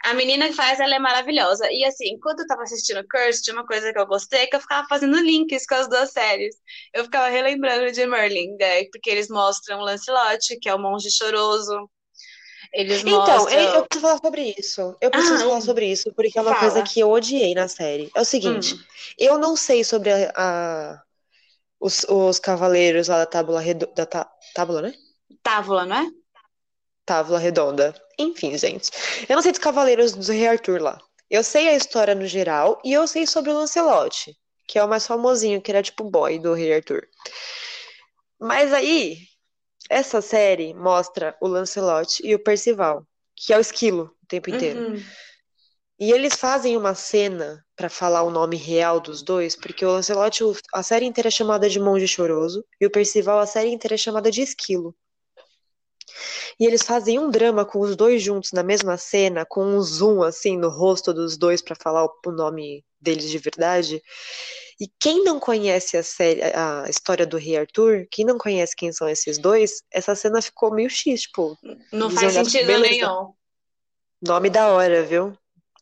a 0.03 0.13
menina 0.13 0.47
que 0.47 0.53
faz, 0.53 0.79
ela 0.79 0.95
é 0.95 0.99
maravilhosa. 0.99 1.67
E 1.71 1.83
assim, 1.85 2.09
enquanto 2.09 2.41
eu 2.41 2.47
tava 2.47 2.63
assistindo 2.63 3.05
Cursed, 3.07 3.49
uma 3.51 3.65
coisa 3.65 3.91
que 3.93 3.99
eu 3.99 4.05
gostei 4.05 4.41
é 4.41 4.47
que 4.47 4.55
eu 4.55 4.61
ficava 4.61 4.87
fazendo 4.87 5.17
links 5.19 5.65
com 5.65 5.75
as 5.75 5.87
duas 5.87 6.11
séries. 6.11 6.55
Eu 6.93 7.03
ficava 7.05 7.27
relembrando 7.29 7.91
de 7.91 8.05
Merlin, 8.05 8.55
né? 8.59 8.83
Porque 8.91 9.09
eles 9.09 9.29
mostram 9.29 9.79
Lancelot, 9.81 10.57
que 10.61 10.67
é 10.69 10.75
o 10.75 10.79
monge 10.79 11.09
choroso. 11.11 11.89
Eles 12.73 13.03
Então, 13.05 13.47
mostram... 13.47 13.49
eu, 13.49 13.69
eu 13.75 13.85
preciso 13.85 14.01
falar 14.07 14.19
sobre 14.19 14.55
isso. 14.57 14.95
Eu 15.01 15.11
preciso 15.11 15.43
Ah, 15.43 15.47
falar 15.47 15.61
sobre 15.61 15.87
isso, 15.91 16.13
porque 16.13 16.37
é 16.37 16.41
uma 16.41 16.55
fala. 16.55 16.55
coisa 16.55 16.83
que 16.83 16.99
eu 16.99 17.09
odiei 17.09 17.53
na 17.55 17.67
série. 17.67 18.09
É 18.15 18.21
o 18.21 18.25
seguinte, 18.25 18.75
Hum, 18.75 18.83
eu 19.17 19.37
não 19.37 19.55
sei 19.55 19.83
sobre 19.83 20.11
a, 20.11 20.31
a- 20.35 21.03
os, 21.79 22.05
os 22.09 22.39
cavaleiros 22.39 23.07
lá 23.09 23.19
da 23.19 23.25
tábula 23.27 23.61
redonda, 23.61 23.93
da 23.95 24.05
tá- 24.05 24.31
tábula, 24.55 24.81
né? 24.83 24.93
Távola, 25.43 25.85
não 25.85 25.95
é? 25.95 26.11
Tábula 27.05 27.39
redonda. 27.39 27.95
Enfim, 28.19 28.55
gente. 28.57 28.91
Eu 29.27 29.35
não 29.35 29.41
sei 29.41 29.51
dos 29.51 29.59
cavaleiros 29.59 30.11
do 30.13 30.31
Rei 30.31 30.47
Arthur 30.47 30.79
lá. 30.81 30.99
Eu 31.29 31.43
sei 31.43 31.69
a 31.69 31.75
história 31.75 32.13
no 32.15 32.27
geral 32.27 32.79
e 32.85 32.93
eu 32.93 33.07
sei 33.07 33.25
sobre 33.27 33.49
o 33.51 33.55
Lancelot, 33.55 34.31
que 34.67 34.77
é 34.79 34.83
o 34.83 34.87
mais 34.87 35.05
famosinho, 35.07 35.61
que 35.61 35.71
era 35.71 35.81
tipo 35.83 36.03
o 36.05 36.09
boy 36.11 36.37
do 36.39 36.53
Rei 36.53 36.73
Arthur. 36.75 37.07
Mas 38.39 38.73
aí, 38.73 39.17
essa 39.89 40.21
série 40.21 40.73
mostra 40.73 41.35
o 41.41 41.47
Lancelot 41.47 42.21
e 42.23 42.33
o 42.35 42.39
Percival, 42.39 43.05
que 43.35 43.53
é 43.53 43.57
o 43.57 43.61
esquilo 43.61 44.11
o 44.23 44.27
tempo 44.27 44.49
inteiro. 44.49 44.91
Uhum. 44.91 45.03
E 45.99 46.11
eles 46.11 46.35
fazem 46.35 46.77
uma 46.77 46.93
cena 46.93 47.65
pra 47.75 47.89
falar 47.89 48.21
o 48.21 48.29
nome 48.29 48.55
real 48.55 48.99
dos 48.99 49.23
dois, 49.23 49.55
porque 49.55 49.83
o 49.85 49.91
Lancelot, 49.91 50.43
a 50.73 50.83
série 50.83 51.05
inteira 51.05 51.29
é 51.29 51.31
chamada 51.31 51.67
de 51.69 51.79
Monge 51.79 52.07
Choroso, 52.07 52.63
e 52.79 52.85
o 52.85 52.91
Percival, 52.91 53.39
a 53.39 53.47
série 53.47 53.69
inteira 53.69 53.95
é 53.95 53.97
chamada 53.97 54.29
de 54.29 54.41
Esquilo. 54.41 54.95
E 56.59 56.65
eles 56.65 56.83
fazem 56.83 57.19
um 57.19 57.29
drama 57.29 57.65
com 57.65 57.79
os 57.79 57.95
dois 57.95 58.21
juntos 58.21 58.51
na 58.51 58.63
mesma 58.63 58.97
cena, 58.97 59.45
com 59.45 59.63
um 59.63 59.81
zoom 59.81 60.23
assim 60.23 60.57
no 60.57 60.69
rosto 60.69 61.13
dos 61.13 61.37
dois 61.37 61.61
pra 61.61 61.75
falar 61.75 62.05
o 62.05 62.31
nome 62.31 62.83
deles 62.99 63.29
de 63.29 63.37
verdade. 63.37 64.01
E 64.79 64.87
quem 64.99 65.23
não 65.23 65.39
conhece 65.39 65.97
a 65.97 66.03
série, 66.03 66.41
a 66.43 66.85
história 66.87 67.25
do 67.25 67.37
Rei 67.37 67.57
Arthur, 67.57 68.07
quem 68.11 68.23
não 68.23 68.37
conhece 68.37 68.75
quem 68.75 68.91
são 68.91 69.09
esses 69.09 69.37
dois, 69.37 69.81
essa 69.91 70.13
cena 70.13 70.41
ficou 70.41 70.73
meio 70.73 70.89
X, 70.89 71.23
tipo. 71.23 71.57
Não 71.91 72.09
faz 72.11 72.33
sentido 72.33 72.67
beleza. 72.67 72.89
nenhum. 72.89 73.33
Nome 74.21 74.49
da 74.49 74.69
hora, 74.69 75.03
viu? 75.03 75.35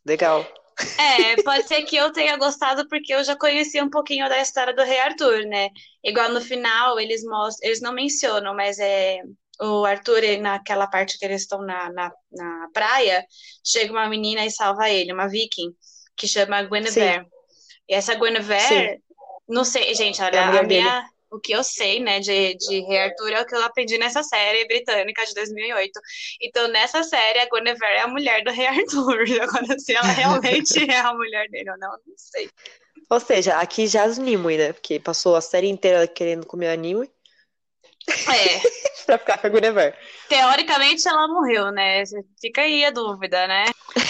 Legal. 0.05 0.45
É, 0.97 1.41
pode 1.41 1.67
ser 1.67 1.83
que 1.83 1.95
eu 1.95 2.11
tenha 2.11 2.37
gostado 2.37 2.87
porque 2.87 3.13
eu 3.13 3.23
já 3.23 3.35
conhecia 3.35 3.83
um 3.83 3.89
pouquinho 3.89 4.27
da 4.27 4.41
história 4.41 4.73
do 4.73 4.83
Rei 4.83 4.99
Arthur, 4.99 5.45
né? 5.45 5.69
Igual 6.03 6.29
no 6.29 6.41
final 6.41 6.99
eles 6.99 7.23
mostram, 7.23 7.67
eles 7.67 7.81
não 7.81 7.93
mencionam, 7.93 8.53
mas 8.53 8.77
é 8.79 9.21
o 9.61 9.85
Arthur, 9.85 10.21
naquela 10.41 10.87
parte 10.87 11.17
que 11.17 11.25
eles 11.25 11.41
estão 11.41 11.61
na, 11.61 11.91
na, 11.91 12.11
na 12.31 12.69
praia, 12.73 13.25
chega 13.65 13.91
uma 13.91 14.09
menina 14.09 14.45
e 14.45 14.51
salva 14.51 14.89
ele, 14.89 15.13
uma 15.13 15.27
viking, 15.27 15.73
que 16.15 16.27
chama 16.27 16.63
Guinevere. 16.63 17.23
Sim. 17.23 17.34
E 17.87 17.93
essa 17.93 18.15
Guinevere, 18.15 18.95
Sim. 18.95 19.01
não 19.47 19.63
sei, 19.63 19.93
gente, 19.93 20.21
olha, 20.21 20.37
é 20.37 20.39
a, 20.39 20.59
a 20.59 20.63
minha, 20.63 21.09
o 21.35 21.39
que 21.39 21.51
eu 21.51 21.63
sei, 21.63 21.99
né, 21.99 22.19
de, 22.19 22.55
de 22.55 22.81
Rei 22.81 22.99
Arthur 22.99 23.31
é 23.31 23.41
o 23.41 23.45
que 23.45 23.55
eu 23.55 23.63
aprendi 23.63 23.97
nessa 23.97 24.23
série 24.23 24.65
britânica 24.67 25.25
de 25.25 25.33
2008. 25.33 25.91
Então, 26.41 26.67
nessa 26.67 27.03
série, 27.03 27.39
a 27.39 27.49
Guinevere 27.49 27.97
é 27.97 28.01
a 28.01 28.07
mulher 28.07 28.43
do 28.43 28.51
Rei 28.51 28.67
Arthur. 28.67 29.25
Agora, 29.41 29.79
se 29.79 29.93
ela 29.93 30.07
realmente 30.13 30.89
é 30.89 30.99
a 30.99 31.13
mulher 31.13 31.49
dele 31.49 31.71
ou 31.71 31.77
não, 31.77 31.91
não 31.91 32.15
sei. 32.15 32.49
Ou 33.09 33.19
seja, 33.19 33.57
aqui 33.57 33.85
já 33.85 34.03
as 34.03 34.17
Nimue, 34.17 34.57
né? 34.57 34.73
Porque 34.73 34.99
passou 34.99 35.35
a 35.35 35.41
série 35.41 35.67
inteira 35.67 36.07
querendo 36.07 36.45
comer 36.45 36.69
a 36.69 36.75
Nimue. 36.75 37.09
É. 38.07 38.61
pra 39.05 39.17
ficar 39.17 39.37
com 39.37 39.47
a 39.47 39.49
Guinevere. 39.49 39.95
Teoricamente, 40.27 41.07
ela 41.07 41.27
morreu, 41.27 41.71
né? 41.71 42.03
Fica 42.39 42.61
aí 42.61 42.85
a 42.85 42.91
dúvida, 42.91 43.47
né? 43.47 43.65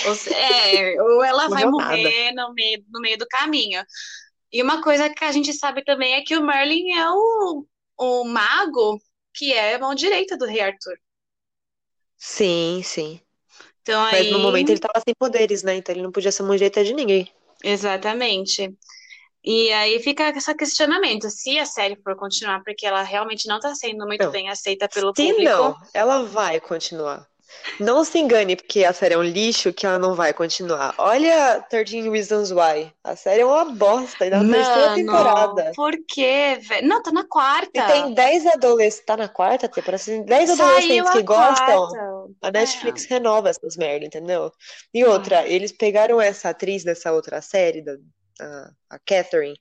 Ou, 0.05 0.33
é, 0.33 1.01
ou 1.01 1.23
ela 1.23 1.47
vai 1.47 1.65
morrer 1.65 2.31
no 2.33 2.53
meio, 2.53 2.83
no 2.89 3.01
meio 3.01 3.17
do 3.17 3.27
caminho. 3.27 3.83
E 4.51 4.61
uma 4.61 4.81
coisa 4.81 5.09
que 5.09 5.23
a 5.23 5.31
gente 5.31 5.53
sabe 5.53 5.83
também 5.83 6.13
é 6.13 6.21
que 6.21 6.37
o 6.37 6.45
Merlin 6.45 6.91
é 6.91 7.09
o, 7.09 7.65
o 7.97 8.23
mago 8.25 8.99
que 9.33 9.51
é 9.51 9.75
a 9.75 9.79
mão 9.79 9.93
direita 9.93 10.37
do 10.37 10.45
rei 10.45 10.61
Arthur. 10.61 10.97
Sim, 12.17 12.81
sim. 12.83 13.19
Então, 13.81 14.01
Mas 14.01 14.21
aí... 14.21 14.31
no 14.31 14.39
momento 14.39 14.69
ele 14.69 14.79
tava 14.79 15.03
sem 15.05 15.13
poderes, 15.13 15.61
né? 15.61 15.75
Então 15.75 15.93
ele 15.93 16.01
não 16.01 16.11
podia 16.11 16.31
ser 16.31 16.43
mão 16.43 16.55
direita 16.55 16.83
de 16.83 16.93
ninguém. 16.93 17.31
Exatamente. 17.63 18.73
E 19.45 19.71
aí 19.71 19.99
fica 19.99 20.29
esse 20.29 20.55
questionamento, 20.55 21.29
se 21.29 21.59
a 21.59 21.65
série 21.65 21.95
for 21.97 22.15
continuar, 22.15 22.63
porque 22.63 22.85
ela 22.85 23.03
realmente 23.03 23.47
não 23.47 23.57
está 23.57 23.75
sendo 23.75 24.05
muito 24.07 24.25
não. 24.25 24.31
bem 24.31 24.49
aceita 24.49 24.89
pelo 24.89 25.13
se 25.15 25.21
público. 25.21 25.43
não, 25.43 25.77
ela 25.93 26.23
vai 26.23 26.59
continuar. 26.59 27.27
Não 27.79 28.03
se 28.03 28.19
engane, 28.19 28.55
porque 28.55 28.83
a 28.83 28.93
série 28.93 29.13
é 29.13 29.17
um 29.17 29.23
lixo 29.23 29.73
que 29.73 29.85
ela 29.85 29.99
não 29.99 30.13
vai 30.15 30.33
continuar. 30.33 30.93
Olha 30.97 31.63
13 31.69 32.09
Reasons 32.09 32.51
Why. 32.51 32.91
A 33.03 33.15
série 33.15 33.41
é 33.41 33.45
uma 33.45 33.65
bosta. 33.65 34.25
E 34.25 34.29
na 34.29 34.39
terceira 34.39 34.95
temporada. 34.95 35.71
Por 35.75 35.93
quê, 36.07 36.57
velho? 36.61 36.87
Não, 36.87 37.01
tá 37.01 37.11
na 37.11 37.23
quarta. 37.23 37.69
E 37.73 37.81
tem 37.81 38.13
10 38.13 38.47
adolescentes. 38.47 39.05
Tá 39.05 39.17
na 39.17 39.27
quarta 39.27 39.67
temporada? 39.67 40.03
Tem 40.03 40.23
10 40.23 40.59
adolescentes 40.59 41.11
que 41.11 41.23
gostam. 41.23 41.89
A 42.41 42.51
Netflix 42.51 43.05
é. 43.05 43.15
renova 43.15 43.49
essas 43.49 43.75
merda, 43.77 44.05
entendeu? 44.05 44.51
E 44.93 45.03
outra, 45.03 45.39
ah. 45.39 45.47
eles 45.47 45.71
pegaram 45.71 46.19
essa 46.21 46.49
atriz 46.49 46.83
dessa 46.83 47.11
outra 47.11 47.41
série, 47.41 47.81
da, 47.81 47.93
a, 48.39 48.69
a 48.89 48.99
Catherine, 48.99 49.59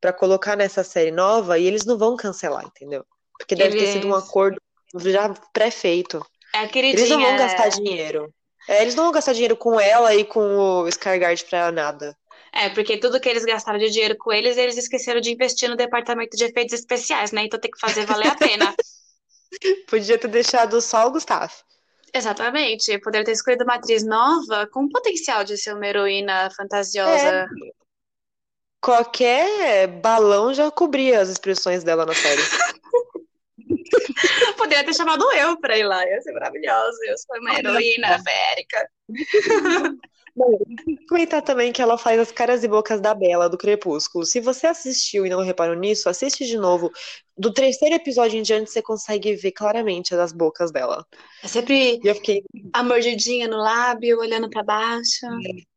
pra 0.00 0.12
colocar 0.12 0.56
nessa 0.56 0.82
série 0.82 1.10
nova 1.10 1.58
e 1.58 1.66
eles 1.66 1.84
não 1.84 1.98
vão 1.98 2.16
cancelar, 2.16 2.64
entendeu? 2.64 3.04
Porque 3.38 3.54
deve 3.54 3.76
eles... 3.76 3.88
ter 3.88 3.92
sido 3.94 4.08
um 4.08 4.14
acordo 4.14 4.60
já 4.96 5.32
pré-feito. 5.52 6.24
É. 6.54 6.78
Eles 6.78 7.08
não 7.08 7.20
vão 7.20 7.36
gastar 7.36 7.68
dinheiro. 7.68 8.32
É, 8.68 8.82
eles 8.82 8.94
não 8.94 9.04
vão 9.04 9.12
gastar 9.12 9.32
dinheiro 9.32 9.56
com 9.56 9.78
ela 9.78 10.14
e 10.14 10.24
com 10.24 10.40
o 10.40 10.88
Skyguard 10.88 11.44
pra 11.44 11.70
nada. 11.70 12.16
É, 12.52 12.70
porque 12.70 12.96
tudo 12.96 13.20
que 13.20 13.28
eles 13.28 13.44
gastaram 13.44 13.78
de 13.78 13.90
dinheiro 13.90 14.16
com 14.16 14.32
eles, 14.32 14.56
eles 14.56 14.76
esqueceram 14.76 15.20
de 15.20 15.30
investir 15.30 15.68
no 15.68 15.76
departamento 15.76 16.36
de 16.36 16.44
efeitos 16.44 16.74
especiais, 16.74 17.30
né? 17.30 17.44
Então 17.44 17.60
tem 17.60 17.70
que 17.70 17.78
fazer 17.78 18.06
valer 18.06 18.28
a 18.28 18.34
pena. 18.34 18.74
Podia 19.88 20.18
ter 20.18 20.28
deixado 20.28 20.80
só 20.80 21.06
o 21.06 21.10
Gustavo. 21.10 21.52
Exatamente. 22.12 22.98
Poderia 23.00 23.24
ter 23.24 23.32
escolhido 23.32 23.64
uma 23.64 23.74
atriz 23.74 24.02
nova 24.04 24.66
com 24.72 24.88
potencial 24.88 25.44
de 25.44 25.58
ser 25.58 25.74
uma 25.74 25.86
heroína 25.86 26.50
fantasiosa. 26.56 27.12
É. 27.12 27.46
Qualquer 28.86 29.88
balão 29.88 30.54
já 30.54 30.70
cobria 30.70 31.20
as 31.20 31.28
expressões 31.28 31.82
dela 31.82 32.06
na 32.06 32.14
série. 32.14 32.40
Poderia 34.56 34.84
ter 34.84 34.94
chamado 34.94 35.28
eu 35.32 35.58
pra 35.58 35.76
ir 35.76 35.82
lá, 35.82 36.06
ia 36.06 36.20
ser 36.20 36.30
maravilhoso. 36.30 36.96
Eu 37.02 37.18
sou 37.18 37.36
uma 37.40 37.58
heroína 37.58 38.22
férica. 38.22 38.88
Bom, 40.36 40.56
comentar 41.08 41.42
também 41.42 41.72
que 41.72 41.82
ela 41.82 41.98
faz 41.98 42.20
as 42.20 42.30
caras 42.30 42.62
e 42.62 42.68
bocas 42.68 43.00
da 43.00 43.12
Bela 43.12 43.48
do 43.48 43.58
Crepúsculo. 43.58 44.24
Se 44.24 44.38
você 44.38 44.68
assistiu 44.68 45.26
e 45.26 45.30
não 45.30 45.42
reparou 45.42 45.74
nisso, 45.74 46.08
assiste 46.08 46.46
de 46.46 46.56
novo. 46.56 46.92
Do 47.36 47.52
terceiro 47.52 47.96
episódio 47.96 48.38
em 48.38 48.42
diante, 48.42 48.70
você 48.70 48.80
consegue 48.80 49.34
ver 49.34 49.50
claramente 49.50 50.14
as 50.14 50.30
bocas 50.30 50.70
dela. 50.70 51.04
É 51.42 51.48
sempre 51.48 52.00
fiquei... 52.14 52.44
a 52.72 52.84
mordidinha 52.84 53.48
no 53.48 53.56
lábio, 53.56 54.20
olhando 54.20 54.48
para 54.48 54.62
baixo. 54.62 55.26
É. 55.26 55.75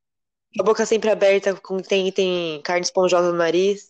A 0.58 0.64
boca 0.64 0.86
sempre 0.86 1.10
aberta, 1.10 1.54
com 1.56 1.80
tem, 1.80 2.12
tem 2.12 2.62
carne 2.64 2.84
esponjosa 2.84 3.32
no 3.32 3.38
nariz. 3.38 3.90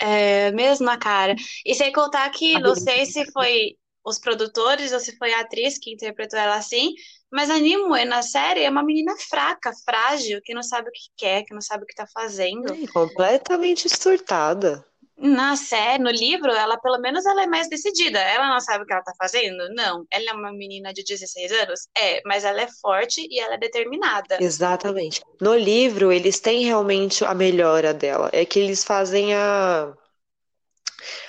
É, 0.00 0.52
mesmo 0.52 0.86
na 0.86 0.96
cara. 0.96 1.34
E 1.66 1.74
sem 1.74 1.92
contar 1.92 2.28
que, 2.30 2.58
não 2.60 2.74
sei 2.74 3.04
se 3.04 3.30
foi 3.32 3.76
os 4.04 4.18
produtores 4.18 4.92
ou 4.92 5.00
se 5.00 5.16
foi 5.16 5.34
a 5.34 5.40
atriz 5.40 5.78
que 5.78 5.92
interpretou 5.92 6.38
ela 6.38 6.56
assim, 6.56 6.94
mas 7.30 7.50
a 7.50 7.58
Nimue 7.58 8.04
na 8.06 8.22
série 8.22 8.62
é 8.62 8.70
uma 8.70 8.82
menina 8.82 9.14
fraca, 9.28 9.70
frágil, 9.84 10.40
que 10.42 10.54
não 10.54 10.62
sabe 10.62 10.88
o 10.88 10.92
que 10.92 11.10
quer, 11.16 11.42
que 11.44 11.52
não 11.52 11.60
sabe 11.60 11.84
o 11.84 11.86
que 11.86 11.94
tá 11.94 12.06
fazendo. 12.06 12.72
É, 12.72 12.86
completamente 12.86 13.88
surtada. 13.88 14.84
Na 15.20 15.56
série, 15.56 16.02
no 16.02 16.10
livro, 16.10 16.50
ela 16.52 16.78
pelo 16.78 16.98
menos 16.98 17.26
ela 17.26 17.42
é 17.42 17.46
mais 17.46 17.68
decidida. 17.68 18.20
Ela 18.20 18.48
não 18.48 18.60
sabe 18.60 18.84
o 18.84 18.86
que 18.86 18.92
ela 18.92 19.02
tá 19.02 19.12
fazendo? 19.18 19.68
Não. 19.74 20.04
Ela 20.10 20.30
é 20.30 20.32
uma 20.32 20.52
menina 20.52 20.92
de 20.92 21.02
16 21.02 21.50
anos? 21.50 21.88
É, 21.96 22.20
mas 22.24 22.44
ela 22.44 22.60
é 22.60 22.68
forte 22.80 23.26
e 23.28 23.40
ela 23.40 23.54
é 23.54 23.58
determinada. 23.58 24.38
Exatamente. 24.40 25.20
No 25.40 25.56
livro, 25.56 26.12
eles 26.12 26.38
têm 26.38 26.64
realmente 26.64 27.24
a 27.24 27.34
melhora 27.34 27.92
dela. 27.92 28.30
É 28.32 28.44
que 28.44 28.60
eles 28.60 28.84
fazem 28.84 29.34
a 29.34 29.92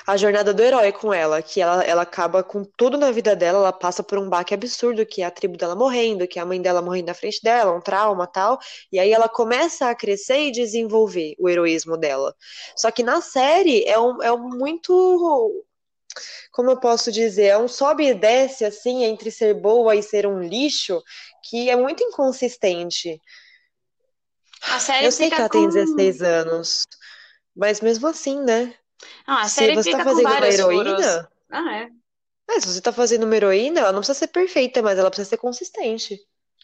a 0.06 0.18
jornada 0.18 0.54
do 0.54 0.64
herói 0.64 0.92
com 0.92 1.14
ela, 1.14 1.42
que 1.42 1.62
ela, 1.62 1.84
ela 1.84 2.02
acaba 2.02 2.44
com 2.44 2.64
tudo 2.64 2.98
na 2.98 3.12
vida 3.12 3.36
dela, 3.36 3.60
ela 3.60 3.74
passa 3.74 4.02
por 4.02 4.18
um 4.18 4.30
baque 4.30 4.54
absurdo, 4.54 5.06
que 5.06 5.22
é 5.22 5.26
a 5.26 5.32
tribo 5.32 5.58
dela 5.58 5.76
morrendo, 5.76 6.28
que 6.28 6.40
é 6.40 6.42
a 6.42 6.46
mãe 6.46 6.62
dela 6.62 6.82
morrendo 6.82 7.08
na 7.08 7.14
frente 7.14 7.42
dela, 7.44 7.72
um 7.72 7.82
trauma 7.82 8.26
tal, 8.26 8.60
e 8.92 9.00
aí 9.00 9.12
ela 9.12 9.30
começa 9.30 9.90
a 9.90 9.96
crescer 9.96 10.48
e 10.48 10.52
desenvolver 10.52 11.36
o 11.40 11.48
heroísmo 11.48 11.98
dela. 11.98 12.36
Só 12.76 12.90
que 12.92 13.04
na 13.04 13.22
série 13.22 13.84
é 13.86 14.00
um, 14.00 14.22
é 14.24 14.32
um 14.32 14.50
muito 14.50 15.66
como 16.52 16.72
eu 16.72 16.80
posso 16.80 17.12
dizer, 17.12 17.46
é 17.46 17.58
um 17.58 17.68
sobe 17.68 18.08
e 18.08 18.14
desce 18.14 18.66
assim 18.66 19.04
entre 19.04 19.30
ser 19.30 19.54
boa 19.54 19.96
e 19.96 20.02
ser 20.02 20.26
um 20.26 20.42
lixo 20.42 21.02
que 21.44 21.70
é 21.70 21.76
muito 21.76 22.04
inconsistente. 22.04 23.22
A 24.64 24.80
série 24.80 25.06
eu 25.06 25.12
sei 25.12 25.30
que 25.30 25.36
ela 25.36 25.48
com... 25.48 25.60
tem 25.60 25.70
16 25.70 26.22
anos, 26.22 26.86
mas 27.56 27.80
mesmo 27.80 28.08
assim, 28.08 28.42
né? 28.42 28.74
Ah, 29.26 29.42
a 29.42 29.50
série 29.50 29.76
se 29.82 29.84
você 29.84 29.92
tá 29.92 30.04
fazendo 30.04 30.28
uma 30.28 30.48
heroína. 30.48 31.32
Ah, 31.50 31.78
é. 31.78 31.90
é. 32.50 32.60
Se 32.60 32.68
você 32.68 32.82
tá 32.82 32.92
fazendo 32.92 33.24
uma 33.24 33.36
heroína, 33.36 33.82
ela 33.82 33.92
não 33.92 34.00
precisa 34.00 34.20
ser 34.20 34.28
perfeita, 34.28 34.82
mas 34.82 34.98
ela 34.98 35.10
precisa 35.10 35.30
ser 35.30 35.38
consistente. 35.38 36.20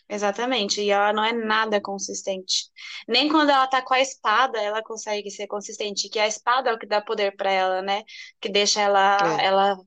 Exatamente, 0.07 0.81
e 0.81 0.91
ela 0.91 1.11
não 1.11 1.23
é 1.23 1.33
nada 1.33 1.81
consistente. 1.81 2.69
Nem 3.07 3.27
quando 3.27 3.49
ela 3.49 3.65
tá 3.65 3.81
com 3.81 3.93
a 3.93 3.99
espada, 3.99 4.61
ela 4.61 4.83
consegue 4.83 5.31
ser 5.31 5.47
consistente, 5.47 6.09
que 6.09 6.19
a 6.19 6.27
espada 6.27 6.69
é 6.69 6.73
o 6.73 6.77
que 6.77 6.85
dá 6.85 7.01
poder 7.01 7.35
para 7.35 7.51
ela, 7.51 7.81
né? 7.81 8.03
Que 8.39 8.47
deixa 8.47 8.81
ela, 8.81 9.17
é. 9.41 9.45
ela 9.45 9.77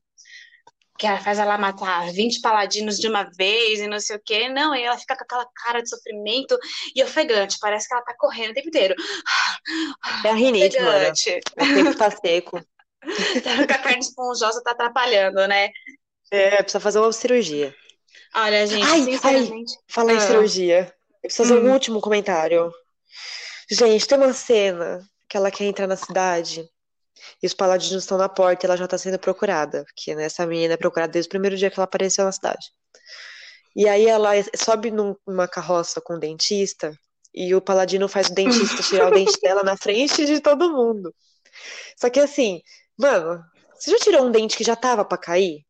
que 0.98 1.06
faz 1.18 1.38
ela 1.38 1.56
matar 1.56 2.10
20 2.10 2.40
paladinos 2.40 2.98
de 2.98 3.06
uma 3.06 3.22
vez 3.22 3.78
e 3.78 3.86
não 3.86 4.00
sei 4.00 4.16
o 4.16 4.22
quê. 4.22 4.48
Não, 4.48 4.74
e 4.74 4.82
ela 4.82 4.98
fica 4.98 5.16
com 5.16 5.22
aquela 5.22 5.46
cara 5.54 5.80
de 5.80 5.88
sofrimento 5.88 6.58
e 6.94 7.02
ofegante. 7.02 7.58
Parece 7.60 7.86
que 7.86 7.94
ela 7.94 8.02
tá 8.02 8.14
correndo 8.18 8.50
o 8.50 8.54
tempo 8.54 8.68
inteiro. 8.68 8.94
É 10.24 10.30
a 10.30 10.34
rinite, 10.34 10.76
ofegante. 10.76 11.40
mano. 11.56 11.72
O 11.72 11.84
tempo 11.84 11.96
tá 11.96 12.10
seco. 12.10 12.60
a 13.70 13.78
carne 13.78 14.00
esponjosa 14.00 14.60
tá 14.62 14.72
atrapalhando, 14.72 15.46
né? 15.46 15.70
É, 16.32 16.62
precisa 16.62 16.80
fazer 16.80 16.98
uma 16.98 17.12
cirurgia. 17.12 17.74
Olha, 18.34 18.66
gente, 18.66 18.84
ai, 18.84 19.02
sinceramente. 19.02 19.72
Ai, 19.76 19.84
fala 19.88 20.10
ah. 20.10 20.14
em 20.14 20.20
cirurgia. 20.20 20.94
Eu 21.14 21.20
preciso 21.22 21.48
fazer 21.48 21.60
hum. 21.60 21.68
um 21.68 21.72
último 21.72 22.00
comentário. 22.00 22.72
Gente, 23.70 24.06
tem 24.06 24.18
uma 24.18 24.32
cena 24.32 25.00
que 25.28 25.36
ela 25.36 25.50
quer 25.50 25.64
entrar 25.64 25.86
na 25.86 25.96
cidade 25.96 26.68
e 27.42 27.46
os 27.46 27.54
paladinos 27.54 28.02
estão 28.04 28.18
na 28.18 28.28
porta 28.28 28.64
e 28.64 28.66
ela 28.66 28.76
já 28.76 28.84
está 28.84 28.98
sendo 28.98 29.18
procurada, 29.18 29.84
porque 29.84 30.14
né, 30.14 30.24
essa 30.24 30.46
menina 30.46 30.74
é 30.74 30.76
procurada 30.76 31.12
desde 31.12 31.28
o 31.28 31.30
primeiro 31.30 31.56
dia 31.56 31.70
que 31.70 31.78
ela 31.78 31.84
apareceu 31.84 32.24
na 32.24 32.32
cidade. 32.32 32.66
E 33.76 33.88
aí 33.88 34.06
ela 34.06 34.30
sobe 34.56 34.90
numa 34.90 35.46
carroça 35.46 36.00
com 36.00 36.14
o 36.14 36.18
dentista 36.18 36.92
e 37.34 37.54
o 37.54 37.60
paladino 37.60 38.08
faz 38.08 38.28
o 38.28 38.34
dentista 38.34 38.82
tirar 38.82 39.08
o 39.08 39.14
dente 39.14 39.38
dela 39.40 39.62
na 39.62 39.76
frente 39.76 40.26
de 40.26 40.40
todo 40.40 40.72
mundo. 40.72 41.14
Só 41.96 42.10
que 42.10 42.20
assim, 42.20 42.60
mano, 42.96 43.42
você 43.78 43.90
já 43.92 43.98
tirou 43.98 44.26
um 44.26 44.30
dente 44.30 44.56
que 44.56 44.64
já 44.64 44.74
tava 44.74 45.04
para 45.04 45.18
cair? 45.18 45.64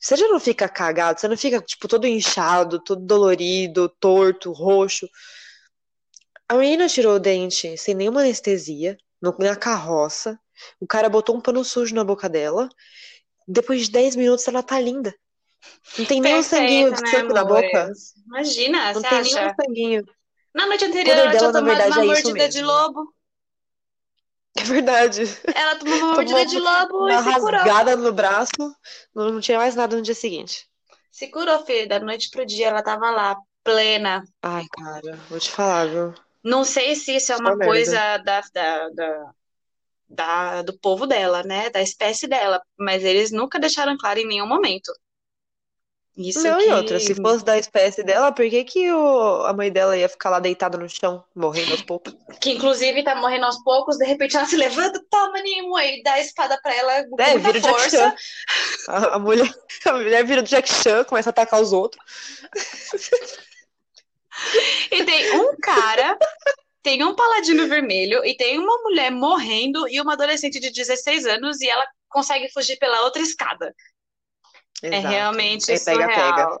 Você 0.00 0.16
já 0.16 0.28
não 0.28 0.38
fica 0.38 0.68
cagado, 0.68 1.18
você 1.18 1.28
não 1.28 1.36
fica, 1.36 1.60
tipo, 1.62 1.88
todo 1.88 2.06
inchado, 2.06 2.82
todo 2.82 3.00
dolorido, 3.04 3.88
torto, 4.00 4.52
roxo. 4.52 5.08
A 6.48 6.56
menina 6.56 6.88
tirou 6.88 7.16
o 7.16 7.18
dente 7.18 7.76
sem 7.78 7.94
nenhuma 7.94 8.20
anestesia, 8.20 8.98
no- 9.20 9.34
na 9.38 9.56
carroça. 9.56 10.38
O 10.80 10.86
cara 10.86 11.08
botou 11.08 11.36
um 11.36 11.40
pano 11.40 11.64
sujo 11.64 11.94
na 11.94 12.04
boca 12.04 12.28
dela. 12.28 12.68
Depois 13.46 13.86
de 13.86 13.90
10 13.92 14.16
minutos, 14.16 14.46
ela 14.48 14.62
tá 14.62 14.80
linda. 14.80 15.14
Não 15.98 16.04
tem 16.04 16.20
nem 16.20 16.36
um 16.36 16.42
sanguinho 16.42 16.92
de 16.92 17.00
Perfeita, 17.00 17.28
né, 17.28 17.34
na 17.34 17.44
boca. 17.44 17.92
Imagina, 18.26 18.92
Não 18.92 19.02
tem 19.02 19.10
nem 19.10 19.20
acha? 19.20 19.46
um 19.46 19.54
sanguinho. 19.64 20.04
Na 20.54 20.66
noite 20.66 20.84
anterior 20.84 21.16
ela 21.16 21.30
tinha 21.30 21.40
dela, 21.40 21.52
tomado 21.52 21.64
verdade, 21.66 21.90
uma 21.98 22.02
é 22.02 22.06
mordida 22.06 22.48
de 22.48 22.62
lobo. 22.62 23.14
É 24.56 24.62
verdade. 24.62 25.22
Ela 25.52 25.74
tomou 25.76 25.96
uma 25.96 26.14
Tomou 26.14 26.30
mordida 26.30 26.46
de 26.46 26.58
lobo 26.60 26.98
Uma 26.98 27.12
e 27.12 27.18
se 27.18 27.24
curou. 27.40 27.50
rasgada 27.50 27.96
no 27.96 28.12
braço. 28.12 28.52
Não, 29.12 29.32
não 29.32 29.40
tinha 29.40 29.58
mais 29.58 29.74
nada 29.74 29.96
no 29.96 30.02
dia 30.02 30.14
seguinte. 30.14 30.68
Se 31.10 31.26
curou, 31.28 31.64
filho. 31.66 31.88
Da 31.88 31.98
noite 31.98 32.30
pro 32.30 32.46
dia 32.46 32.68
ela 32.68 32.80
tava 32.80 33.10
lá, 33.10 33.36
plena. 33.64 34.22
Ai, 34.42 34.64
cara, 34.70 35.16
vou 35.28 35.40
te 35.40 35.50
falar, 35.50 35.86
viu? 35.88 36.14
Não 36.44 36.62
sei 36.62 36.94
se 36.94 37.16
isso 37.16 37.32
é 37.32 37.36
Só 37.36 37.42
uma 37.42 37.56
merda. 37.56 37.64
coisa 37.64 38.18
da, 38.18 38.40
da, 38.52 38.88
da, 38.90 39.34
da- 40.08 40.62
do 40.62 40.78
povo 40.78 41.06
dela, 41.06 41.42
né? 41.42 41.70
Da 41.70 41.80
espécie 41.82 42.26
dela. 42.26 42.60
Mas 42.78 43.04
eles 43.04 43.30
nunca 43.30 43.58
deixaram 43.58 43.96
claro 43.96 44.18
em 44.20 44.26
nenhum 44.26 44.46
momento. 44.46 44.92
Isso 46.16 46.44
Não, 46.44 46.60
e 46.60 46.64
que... 46.66 46.72
outra, 46.72 47.00
se 47.00 47.12
fosse 47.12 47.44
da 47.44 47.58
espécie 47.58 48.04
dela, 48.04 48.30
por 48.30 48.48
que 48.48 48.62
que 48.62 48.92
o, 48.92 49.44
a 49.46 49.52
mãe 49.52 49.68
dela 49.72 49.96
ia 49.96 50.08
ficar 50.08 50.30
lá 50.30 50.38
deitada 50.38 50.78
no 50.78 50.88
chão, 50.88 51.24
morrendo 51.34 51.72
aos 51.72 51.82
poucos? 51.82 52.14
Que 52.40 52.52
inclusive 52.52 53.02
tá 53.02 53.16
morrendo 53.16 53.46
aos 53.46 53.60
poucos, 53.64 53.96
de 53.98 54.04
repente 54.04 54.36
ela 54.36 54.46
se 54.46 54.56
levanta, 54.56 55.02
toma, 55.10 55.40
Nimue, 55.40 55.98
e 55.98 56.02
dá 56.04 56.12
a 56.12 56.20
espada 56.20 56.56
pra 56.62 56.72
ela 56.72 57.04
com 57.08 57.20
É, 57.20 57.32
muita 57.36 57.52
vira 57.52 57.68
força. 57.68 57.90
Chan. 57.90 58.14
A, 58.88 59.14
a 59.16 59.18
mulher, 59.18 59.52
a 59.86 59.92
mulher 59.92 60.24
vira 60.24 60.40
o 60.40 60.44
Jack 60.44 60.68
Chan, 60.72 61.02
começa 61.04 61.30
a 61.30 61.32
atacar 61.32 61.60
os 61.60 61.72
outros. 61.72 62.00
E 64.90 65.04
tem 65.04 65.32
um 65.40 65.56
cara, 65.62 66.18
tem 66.84 67.02
um 67.02 67.16
paladino 67.16 67.66
vermelho, 67.66 68.24
e 68.24 68.36
tem 68.36 68.58
uma 68.58 68.78
mulher 68.82 69.10
morrendo 69.10 69.88
e 69.88 70.00
uma 70.00 70.12
adolescente 70.12 70.60
de 70.60 70.70
16 70.70 71.26
anos, 71.26 71.60
e 71.62 71.68
ela 71.68 71.84
consegue 72.10 72.48
fugir 72.52 72.78
pela 72.78 73.00
outra 73.02 73.22
escada. 73.22 73.74
É 74.82 74.98
Exato. 74.98 75.08
realmente 75.08 75.72
É 75.72 75.78
pega, 75.78 76.06
surreal. 76.06 76.60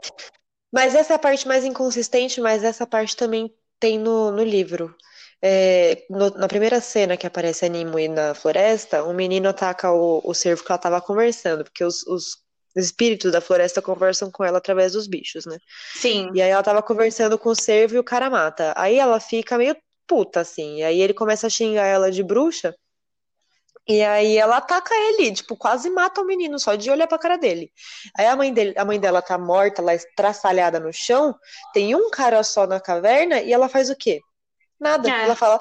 Mas 0.72 0.94
essa 0.94 1.12
é 1.12 1.16
a 1.16 1.18
parte 1.18 1.46
mais 1.46 1.64
inconsistente, 1.64 2.40
mas 2.40 2.64
essa 2.64 2.86
parte 2.86 3.16
também 3.16 3.54
tem 3.78 3.98
no, 3.98 4.30
no 4.30 4.42
livro. 4.42 4.96
É, 5.42 6.06
no- 6.08 6.30
na 6.30 6.48
primeira 6.48 6.80
cena 6.80 7.16
que 7.16 7.26
aparece 7.26 7.66
a 7.66 7.68
Nimue 7.68 8.08
na 8.08 8.34
floresta, 8.34 9.04
um 9.04 9.12
menino 9.12 9.48
ataca 9.48 9.92
o, 9.92 10.22
o 10.24 10.34
cervo 10.34 10.64
que 10.64 10.72
ela 10.72 10.78
tava 10.78 11.00
conversando, 11.02 11.64
porque 11.64 11.84
os, 11.84 12.02
os 12.06 12.38
espíritos 12.74 13.30
da 13.30 13.40
floresta 13.42 13.82
conversam 13.82 14.30
com 14.30 14.42
ela 14.42 14.58
através 14.58 14.92
dos 14.94 15.06
bichos, 15.06 15.44
né? 15.46 15.58
Sim. 15.94 16.30
E 16.34 16.42
aí 16.42 16.50
ela 16.50 16.62
tava 16.62 16.82
conversando 16.82 17.38
com 17.38 17.50
o 17.50 17.54
cervo 17.54 17.94
e 17.96 17.98
o 17.98 18.04
cara 18.04 18.30
mata. 18.30 18.74
Aí 18.76 18.98
ela 18.98 19.20
fica 19.20 19.58
meio 19.58 19.76
puta, 20.06 20.40
assim. 20.40 20.78
E 20.78 20.84
aí 20.84 21.00
ele 21.00 21.14
começa 21.14 21.46
a 21.46 21.50
xingar 21.50 21.86
ela 21.86 22.10
de 22.10 22.22
bruxa. 22.22 22.74
E 23.86 24.02
aí 24.02 24.38
ela 24.38 24.56
ataca 24.56 24.94
ele, 24.94 25.30
tipo, 25.32 25.56
quase 25.56 25.90
mata 25.90 26.22
o 26.22 26.24
menino 26.24 26.58
só 26.58 26.74
de 26.74 26.90
olhar 26.90 27.06
pra 27.06 27.18
cara 27.18 27.36
dele. 27.36 27.70
Aí 28.16 28.26
a 28.26 28.34
mãe 28.34 28.52
dele, 28.52 28.72
a 28.78 28.84
mãe 28.84 28.98
dela 28.98 29.20
tá 29.20 29.36
morta, 29.36 29.82
lá 29.82 29.94
estraçalhada 29.94 30.80
no 30.80 30.90
chão, 30.90 31.34
tem 31.74 31.94
um 31.94 32.10
cara 32.10 32.42
só 32.42 32.66
na 32.66 32.80
caverna 32.80 33.42
e 33.42 33.52
ela 33.52 33.68
faz 33.68 33.90
o 33.90 33.96
quê? 33.96 34.20
Nada. 34.80 35.10
É. 35.10 35.24
Ela 35.24 35.36
fala: 35.36 35.58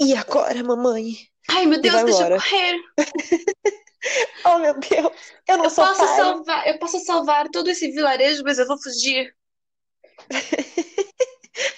"E 0.00 0.16
agora, 0.16 0.64
mamãe? 0.64 1.14
Ai, 1.50 1.66
meu 1.66 1.78
Deus, 1.80 2.02
deixa 2.04 2.28
eu 2.28 2.40
correr. 2.40 2.80
Oh, 4.44 4.58
meu 4.58 4.74
Deus, 4.80 5.12
eu 5.46 5.58
não 5.58 5.64
Eu 5.66 5.70
sou 5.70 5.86
posso 5.86 6.00
pai." 6.00 6.16
salvar, 6.16 6.66
eu 6.66 6.78
posso 6.80 6.98
salvar 7.04 7.48
todo 7.50 7.70
esse 7.70 7.88
vilarejo, 7.92 8.42
mas 8.42 8.58
eu 8.58 8.66
vou 8.66 8.76
fugir. 8.82 9.32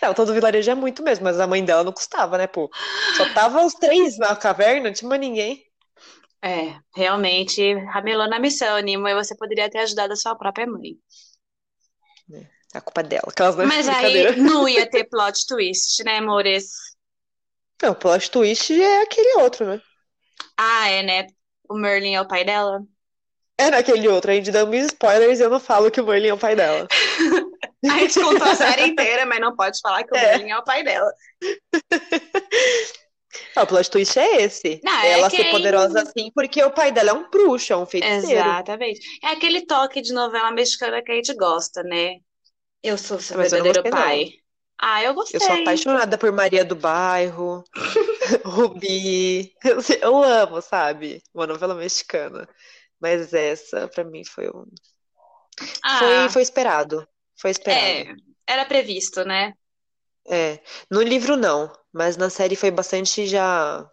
Não, 0.01 0.15
todo 0.15 0.33
vilarejo 0.33 0.71
é 0.71 0.75
muito 0.75 1.03
mesmo, 1.03 1.25
mas 1.25 1.41
a 1.41 1.47
mãe 1.47 1.65
dela 1.65 1.85
não 1.85 1.93
custava, 1.93 2.39
né, 2.39 2.47
pô? 2.47 2.71
Só 3.17 3.33
tava 3.33 3.65
os 3.65 3.75
três 3.75 4.19
na 4.19 4.35
caverna, 4.37 4.89
não 4.89 4.93
tinha 4.93 5.09
mais 5.09 5.21
ninguém. 5.21 5.65
É, 6.43 6.79
realmente, 6.95 7.73
ramelou 7.87 8.29
na 8.29 8.39
missão, 8.39 8.79
Nimo, 8.81 9.09
e 9.09 9.15
você 9.15 9.35
poderia 9.35 9.71
ter 9.71 9.79
ajudado 9.79 10.13
a 10.13 10.17
sua 10.17 10.37
própria 10.37 10.67
mãe. 10.67 10.99
A 12.75 12.81
culpa 12.81 13.03
é 13.03 13.05
dela, 13.05 13.25
aquelas 13.29 13.57
não 13.57 13.67
Mas 13.67 13.89
aí 13.89 14.35
não 14.37 14.69
ia 14.69 14.91
ter 14.91 15.05
plot 15.05 15.47
twist, 15.47 16.03
né, 16.05 16.19
amores? 16.19 16.73
Não, 17.81 17.95
plot 17.95 18.31
twist 18.31 18.73
é 18.73 19.03
aquele 19.03 19.41
outro, 19.41 19.65
né? 19.65 19.81
Ah, 20.57 20.89
é, 20.89 21.03
né? 21.03 21.27
O 21.69 21.75
Merlin 21.75 22.15
é 22.15 22.21
o 22.21 22.27
pai 22.27 22.45
dela? 22.45 22.83
É 23.57 23.71
naquele 23.71 24.09
outro, 24.09 24.33
a 24.33 24.35
gente 24.35 24.51
dá 24.51 24.67
mil 24.67 24.85
spoilers 24.87 25.39
e 25.39 25.45
eu 25.45 25.51
não 25.51 25.61
falo 25.61 25.91
que 25.91 26.01
o 26.01 26.07
Merlin 26.07 26.29
é 26.29 26.35
o 26.35 26.39
pai 26.39 26.57
dela. 26.57 26.89
A 27.91 27.99
gente 27.99 28.21
contou 28.21 28.47
a 28.47 28.55
série 28.55 28.87
inteira, 28.89 29.27
mas 29.27 29.41
não 29.41 29.55
pode 29.55 29.79
falar 29.81 30.05
que 30.05 30.13
o 30.15 30.17
É. 30.17 30.49
É 30.51 30.59
o 30.59 30.65
pai 30.65 30.83
dela. 30.83 31.11
Não, 33.57 33.65
o 33.65 33.67
plot 33.67 33.91
twist 33.91 34.17
é 34.19 34.43
esse. 34.43 34.81
Não, 34.85 34.93
é 35.01 35.11
ela 35.13 35.29
ser 35.31 35.39
quem- 35.39 35.51
poderosa 35.51 36.03
assim 36.03 36.31
porque 36.35 36.63
o 36.63 36.71
pai 36.71 36.93
dela 36.93 37.11
é 37.11 37.13
um 37.13 37.29
bruxo, 37.31 37.73
é 37.73 37.77
um 37.77 37.87
feiticeiro. 37.87 38.49
Exatamente. 38.49 39.01
É 39.23 39.29
aquele 39.29 39.67
toque 39.67 40.01
de 40.01 40.13
novela 40.13 40.51
mexicana 40.53 41.03
que 41.03 41.11
a 41.11 41.15
gente 41.17 41.35
gosta, 41.35 41.83
né? 41.83 42.17
Eu 42.83 42.97
sou 42.97 43.19
seu 43.19 43.37
Mas 43.37 43.53
eu 43.53 43.59
não 43.59 43.65
verdadeiro 43.65 43.83
gostei, 43.83 43.91
não. 43.91 43.99
pai. 43.99 44.33
Ah, 44.81 45.03
eu 45.03 45.15
gostei. 45.15 45.41
Eu 45.41 45.45
sou 45.45 45.55
apaixonada 45.63 46.19
por 46.19 46.31
Maria 46.33 46.65
do 46.65 46.77
Bairro, 46.77 47.65
Rubi. 48.45 49.53
Eu, 49.65 49.79
eu 50.01 50.23
amo, 50.23 50.61
sabe? 50.61 51.23
Uma 51.33 51.47
novela 51.47 51.75
mexicana. 51.75 52.49
Mas 53.01 53.33
essa, 53.33 53.89
pra 53.89 54.05
mim, 54.05 54.25
foi 54.25 54.49
um. 54.49 54.65
Ah, 55.83 55.99
Foi, 55.99 56.29
foi 56.31 56.43
esperado. 56.43 57.07
Foi 57.37 57.51
esperado. 57.51 57.85
é, 57.85 58.15
era 58.47 58.65
previsto, 58.65 59.25
né? 59.25 59.55
É. 60.27 60.59
No 60.91 61.03
livro, 61.03 61.37
não. 61.37 61.73
Mas 61.93 62.17
na 62.17 62.31
série 62.31 62.57
foi 62.57 62.71
bastante 62.71 63.27
já. 63.27 63.89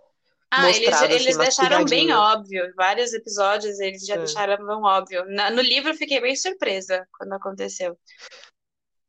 Ah, 0.49 0.65
eles, 0.69 0.79
mostrado, 0.79 1.05
assim, 1.05 1.23
eles 1.23 1.37
deixaram 1.37 1.85
bem 1.85 2.11
óbvio. 2.13 2.73
Vários 2.75 3.13
episódios 3.13 3.79
eles 3.79 4.05
já 4.05 4.15
É. 4.15 4.17
deixaram 4.17 4.83
óbvio. 4.83 5.23
Na- 5.29 5.49
no 5.49 5.61
livro 5.61 5.91
eu 5.91 5.95
fiquei 5.95 6.19
bem 6.19 6.35
surpresa 6.35 7.07
quando 7.17 7.33
aconteceu. 7.33 7.97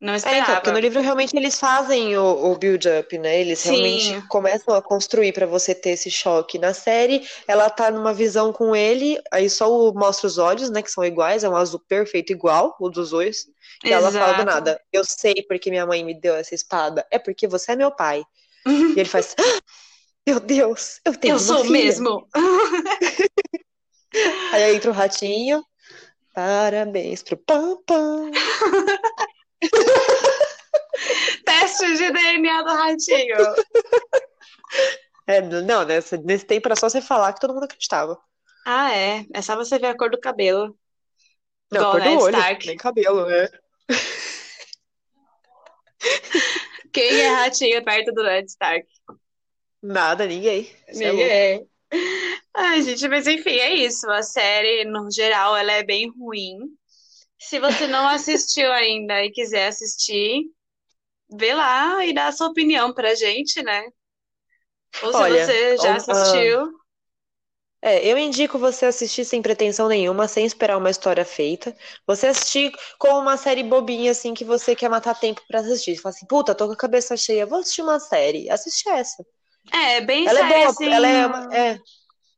Não 0.01 0.15
É, 0.15 0.17
então, 0.17 0.33
esperava. 0.33 0.55
porque 0.57 0.73
no 0.73 0.81
livro 0.81 1.01
realmente 1.01 1.37
eles 1.37 1.59
fazem 1.61 2.17
o, 2.19 2.51
o 2.53 2.59
build-up, 2.59 3.17
né? 3.19 3.41
Eles 3.41 3.61
Sim. 3.61 3.71
realmente 3.71 4.27
começam 4.27 4.75
a 4.75 4.83
construir 4.83 5.33
pra 5.33 5.47
você 5.47 5.77
ter 5.77 5.91
esse 5.91 6.11
choque. 6.11 6.59
Na 6.59 6.75
série, 6.75 7.25
ela 7.47 7.71
tá 7.71 7.89
numa 7.89 8.13
visão 8.13 8.53
com 8.53 8.75
ele, 8.75 9.21
aí 9.33 9.49
só 9.49 9.93
mostra 9.93 10.27
os 10.27 10.39
olhos, 10.39 10.71
né? 10.71 10.83
Que 10.83 10.91
são 10.91 11.05
iguais, 11.05 11.45
é 11.45 11.49
um 11.49 11.55
azul 11.57 11.81
perfeito 11.87 12.33
igual, 12.33 12.77
o 12.81 12.89
dos 12.89 13.11
dois. 13.11 13.47
E 13.85 13.93
ela 13.93 14.11
fala 14.11 14.33
do 14.35 14.43
Exato. 14.43 14.45
nada, 14.45 14.81
eu 14.93 15.05
sei 15.05 15.35
porque 15.49 15.71
minha 15.71 15.87
mãe 15.87 16.05
me 16.05 16.15
deu 16.15 16.35
essa 16.37 16.55
espada, 16.55 17.07
é 17.11 17.19
porque 17.19 17.49
você 17.49 17.73
é 17.73 17.77
meu 17.77 17.91
pai. 17.91 18.23
E 18.67 19.01
ele 19.01 19.09
faz, 19.09 19.35
"Ah, 19.39 19.61
meu 20.27 20.39
Deus, 20.41 21.01
eu 21.05 21.17
tenho 21.17 21.35
Eu 21.35 21.39
sou 21.39 21.59
filha." 21.65 21.73
mesmo. 21.73 22.29
Aí 24.53 24.75
entra 24.75 24.91
o 24.91 24.95
ratinho, 24.95 25.65
parabéns 26.35 27.23
pro 27.23 27.37
Pam 27.37 27.77
Pam. 27.87 28.31
Teste 31.45 31.97
de 31.97 32.11
DNA 32.13 32.63
do 32.63 32.71
ratinho. 32.71 33.37
É, 35.25 35.41
não, 35.41 35.85
nessa, 35.85 36.17
nesse 36.17 36.45
tempo 36.45 36.67
era 36.67 36.75
só 36.75 36.91
você 36.91 37.01
falar 37.01 37.33
que 37.33 37.41
todo 37.41 37.55
mundo 37.55 37.63
acreditava. 37.65 38.19
Ah, 38.67 38.93
é. 38.93 39.25
É 39.33 39.41
só 39.41 39.55
você 39.55 39.79
ver 39.79 39.87
a 39.87 39.97
cor 39.97 40.11
do 40.11 40.19
cabelo. 40.19 40.77
Não, 41.71 41.81
Igual 41.81 41.93
cor 41.93 42.01
do 42.01 42.11
Ned 42.11 42.23
olho, 42.23 42.39
Stark. 42.39 42.67
nem 42.67 42.77
cabelo, 42.77 43.27
né? 43.27 43.49
Quem 46.93 47.21
é 47.21 47.29
ratinho 47.29 47.83
perto 47.85 48.13
do 48.13 48.23
Ned 48.23 48.51
Stark? 48.51 48.87
Nada, 49.83 50.27
ninguém. 50.27 50.71
É. 50.87 50.95
Ninguém. 50.95 51.67
Ai, 52.55 52.83
gente, 52.83 53.09
mas 53.09 53.27
enfim, 53.27 53.57
é 53.57 53.75
isso. 53.75 54.09
A 54.11 54.23
série, 54.23 54.85
no 54.85 55.11
geral, 55.11 55.57
ela 55.57 55.73
é 55.73 55.83
bem 55.83 56.11
ruim. 56.11 56.59
Se 57.39 57.59
você 57.59 57.87
não 57.87 58.07
assistiu 58.09 58.71
ainda 58.73 59.25
e 59.25 59.31
quiser 59.31 59.69
assistir, 59.69 60.45
vê 61.31 61.55
lá 61.55 62.05
e 62.05 62.13
dá 62.13 62.27
a 62.29 62.33
sua 62.33 62.49
opinião 62.49 62.93
pra 62.93 63.15
gente, 63.15 63.63
né? 63.63 63.85
Ou 65.03 65.13
se 65.13 65.19
Olha, 65.19 65.47
você 65.47 65.77
já 65.79 65.95
ah, 65.95 65.97
assistiu. 65.97 66.82
É, 67.85 68.07
eu 68.07 68.17
indico 68.17 68.61
você 68.61 68.87
assistir 68.87 69.25
sem 69.25 69.43
pretensão 69.43 69.89
nenhuma, 69.89 70.29
sem 70.29 70.47
esperar 70.47 70.79
uma 70.79 70.89
história 70.89 71.25
feita. 71.25 71.77
Você 72.07 72.29
assistir 72.29 72.73
como 72.97 73.19
uma 73.19 73.37
série 73.37 73.65
bobinha, 73.65 74.13
assim, 74.13 74.33
que 74.35 74.45
você 74.45 74.77
quer 74.77 74.89
matar 74.89 75.19
tempo 75.19 75.43
pra 75.49 75.59
assistir. 75.59 75.97
Você 75.97 76.01
fala 76.03 76.15
assim, 76.15 76.27
puta, 76.27 76.55
tô 76.55 76.69
com 76.69 76.75
a 76.75 76.77
cabeça 76.77 77.17
cheia, 77.17 77.45
vou 77.45 77.59
assistir 77.59 77.83
uma 77.83 77.99
série. 77.99 78.49
Assiste 78.49 78.89
essa. 78.89 79.25
É, 79.73 80.01
bem 80.01 80.29
Ela 80.29 80.39
é 80.41 80.49
boa, 80.49 80.71
assim, 80.71 80.93
ela 80.93 81.09
é, 81.09 81.27
uma- 81.27 81.57
é, 81.57 81.79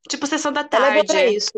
tipo 0.09 0.27
Sessão 0.27 0.51
da 0.53 0.67
ela 0.73 0.89
é 0.89 0.93
boa 0.93 1.05
pra 1.05 1.15
Tarde. 1.17 1.37
isso. 1.37 1.53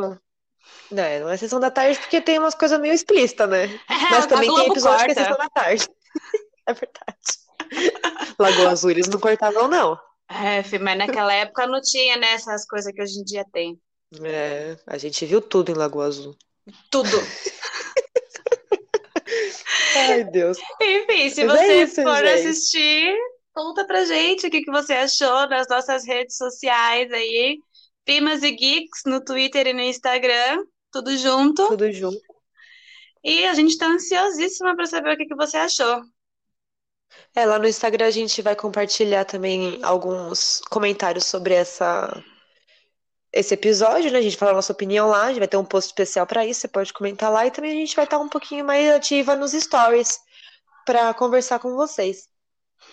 Né, 0.91 1.19
não 1.21 1.29
é 1.31 1.37
sessão 1.37 1.59
da 1.59 1.71
tarde 1.71 1.99
porque 1.99 2.21
tem 2.21 2.39
umas 2.39 2.55
coisas 2.55 2.79
meio 2.81 2.95
explícitas, 2.95 3.49
né? 3.49 3.65
É, 3.65 4.11
Mas 4.11 4.27
também 4.27 4.53
tem 4.53 4.67
episódio 4.67 5.05
que 5.05 5.11
é 5.13 5.15
corta. 5.15 5.25
sessão 5.25 5.39
da 5.39 5.49
tarde. 5.51 5.89
É 6.69 6.73
verdade. 6.73 8.35
Lagoa 8.37 8.71
Azul 8.71 8.91
eles 8.91 9.07
não 9.07 9.21
cortavam, 9.21 9.69
não. 9.69 9.97
É, 10.29 10.79
mas 10.79 10.99
naquela 10.99 11.33
época 11.33 11.67
não 11.67 11.81
tinha, 11.81 12.17
né, 12.17 12.33
essas 12.33 12.67
coisas 12.67 12.93
que 12.93 13.01
hoje 13.03 13.21
em 13.21 13.25
dia 13.25 13.45
tem. 13.53 13.81
É, 14.23 14.77
a 14.87 14.99
gente 14.99 15.25
viu 15.25 15.41
tudo 15.41 15.71
em 15.71 15.75
Lagoa 15.75 16.07
Azul. 16.07 16.37
Tudo. 16.91 17.09
Ai, 19.97 20.25
Deus. 20.25 20.59
Enfim, 20.81 21.31
se 21.31 21.45
Mas 21.45 21.61
é 21.61 21.67
você 21.67 21.83
isso, 21.83 22.03
for 22.03 22.17
gente. 22.17 22.29
assistir, 22.29 23.17
conta 23.53 23.87
pra 23.87 24.05
gente 24.05 24.47
o 24.47 24.51
que, 24.51 24.63
que 24.63 24.71
você 24.71 24.93
achou 24.95 25.49
nas 25.49 25.67
nossas 25.69 26.07
redes 26.07 26.37
sociais 26.37 27.11
aí. 27.13 27.59
Primas 28.05 28.43
e 28.43 28.53
Geeks 28.53 29.03
no 29.07 29.25
Twitter 29.25 29.67
e 29.67 29.73
no 29.73 29.81
Instagram, 29.81 30.65
tudo 30.93 31.17
junto. 31.17 31.67
Tudo 31.67 31.91
junto. 31.91 32.21
E 33.25 33.45
a 33.47 33.55
gente 33.55 33.77
tá 33.77 33.87
ansiosíssima 33.87 34.77
para 34.77 34.87
saber 34.87 35.15
o 35.15 35.17
que, 35.17 35.27
que 35.27 35.35
você 35.35 35.57
achou. 35.57 36.03
É, 37.35 37.45
lá 37.45 37.59
no 37.59 37.69
Instagram 37.69 38.07
a 38.07 38.11
gente 38.11 38.43
vai 38.43 38.57
compartilhar 38.57 39.25
também 39.25 39.79
alguns 39.83 40.61
comentários 40.71 41.27
sobre 41.27 41.55
essa 41.55 42.23
esse 43.33 43.53
episódio, 43.53 44.11
né? 44.11 44.19
A 44.19 44.23
gente 44.23 44.37
fala 44.37 44.53
a 44.53 44.55
nossa 44.55 44.73
opinião 44.73 45.09
lá, 45.09 45.25
a 45.25 45.29
gente 45.29 45.39
vai 45.39 45.49
ter 45.49 45.59
um 45.59 45.65
post 45.65 45.89
especial 45.89 46.27
para 46.27 46.47
isso, 46.47 46.61
você 46.61 46.69
pode 46.69 46.93
comentar 46.93 47.31
lá 47.31 47.47
e 47.47 47.51
também 47.51 47.73
a 47.73 47.75
gente 47.75 47.95
vai 47.95 48.07
estar 48.07 48.19
um 48.19 48.29
pouquinho 48.29 48.65
mais 48.65 48.91
ativa 48.91 49.37
nos 49.37 49.53
stories 49.53 50.19
para 50.87 51.13
conversar 51.13 51.59
com 51.59 51.75
vocês. 51.75 52.29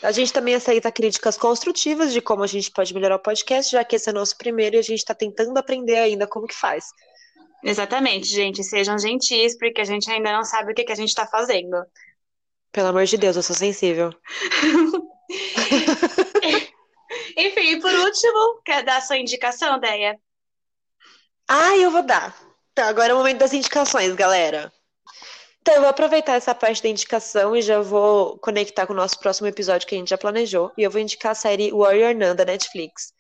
A 0.01 0.11
gente 0.11 0.33
também 0.33 0.55
aceita 0.55 0.91
críticas 0.91 1.37
construtivas 1.37 2.11
de 2.11 2.19
como 2.19 2.43
a 2.43 2.47
gente 2.47 2.71
pode 2.71 2.93
melhorar 2.93 3.15
o 3.15 3.19
podcast, 3.19 3.71
já 3.71 3.83
que 3.85 3.95
esse 3.95 4.09
é 4.09 4.13
nosso 4.13 4.37
primeiro 4.37 4.75
e 4.75 4.79
a 4.79 4.81
gente 4.81 4.99
está 4.99 5.13
tentando 5.13 5.57
aprender 5.57 5.97
ainda 5.97 6.27
como 6.27 6.47
que 6.47 6.55
faz. 6.55 6.85
Exatamente, 7.63 8.27
gente. 8.27 8.63
Sejam 8.63 8.97
gentis, 8.99 9.57
porque 9.57 9.79
a 9.79 9.85
gente 9.85 10.11
ainda 10.11 10.33
não 10.33 10.43
sabe 10.43 10.71
o 10.71 10.75
que, 10.75 10.83
que 10.83 10.91
a 10.91 10.95
gente 10.95 11.09
está 11.09 11.25
fazendo. 11.25 11.77
Pelo 12.73 12.87
amor 12.87 13.05
de 13.05 13.17
Deus, 13.17 13.35
eu 13.35 13.43
sou 13.43 13.55
sensível. 13.55 14.09
Enfim, 17.37 17.79
por 17.79 17.93
último, 17.93 18.61
quer 18.65 18.83
dar 18.83 18.97
a 18.97 19.01
sua 19.01 19.17
indicação, 19.17 19.79
Deia? 19.79 20.19
Ah, 21.47 21.77
eu 21.77 21.91
vou 21.91 22.03
dar. 22.03 22.35
Tá, 22.73 22.87
agora 22.87 23.11
é 23.11 23.13
o 23.13 23.17
momento 23.17 23.37
das 23.37 23.53
indicações, 23.53 24.15
galera. 24.15 24.73
Então, 25.61 25.75
eu 25.75 25.81
vou 25.81 25.89
aproveitar 25.89 26.33
essa 26.33 26.55
parte 26.55 26.81
da 26.81 26.89
indicação 26.89 27.55
e 27.55 27.61
já 27.61 27.79
vou 27.79 28.39
conectar 28.39 28.87
com 28.87 28.93
o 28.93 28.95
nosso 28.95 29.19
próximo 29.19 29.47
episódio 29.47 29.87
que 29.87 29.93
a 29.93 29.97
gente 29.97 30.09
já 30.09 30.17
planejou. 30.17 30.71
E 30.75 30.81
eu 30.81 30.89
vou 30.89 30.99
indicar 30.99 31.33
a 31.33 31.35
série 31.35 31.71
Warrior 31.71 32.15
Nun 32.15 32.35
da 32.35 32.43
Netflix. 32.43 33.13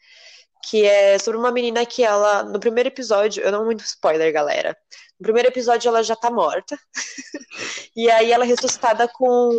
Que 0.63 0.85
é 0.85 1.19
sobre 1.19 1.39
uma 1.39 1.51
menina 1.51 1.85
que 1.85 2.03
ela, 2.03 2.43
no 2.43 2.59
primeiro 2.59 2.89
episódio, 2.89 3.43
eu 3.43 3.51
não 3.51 3.65
muito 3.65 3.83
spoiler, 3.83 4.31
galera. 4.31 4.77
No 5.19 5.23
primeiro 5.23 5.49
episódio 5.49 5.89
ela 5.89 6.01
já 6.01 6.15
tá 6.15 6.31
morta. 6.31 6.77
e 7.95 8.09
aí 8.09 8.31
ela 8.31 8.45
é 8.45 8.47
ressuscitada 8.47 9.07
com 9.07 9.51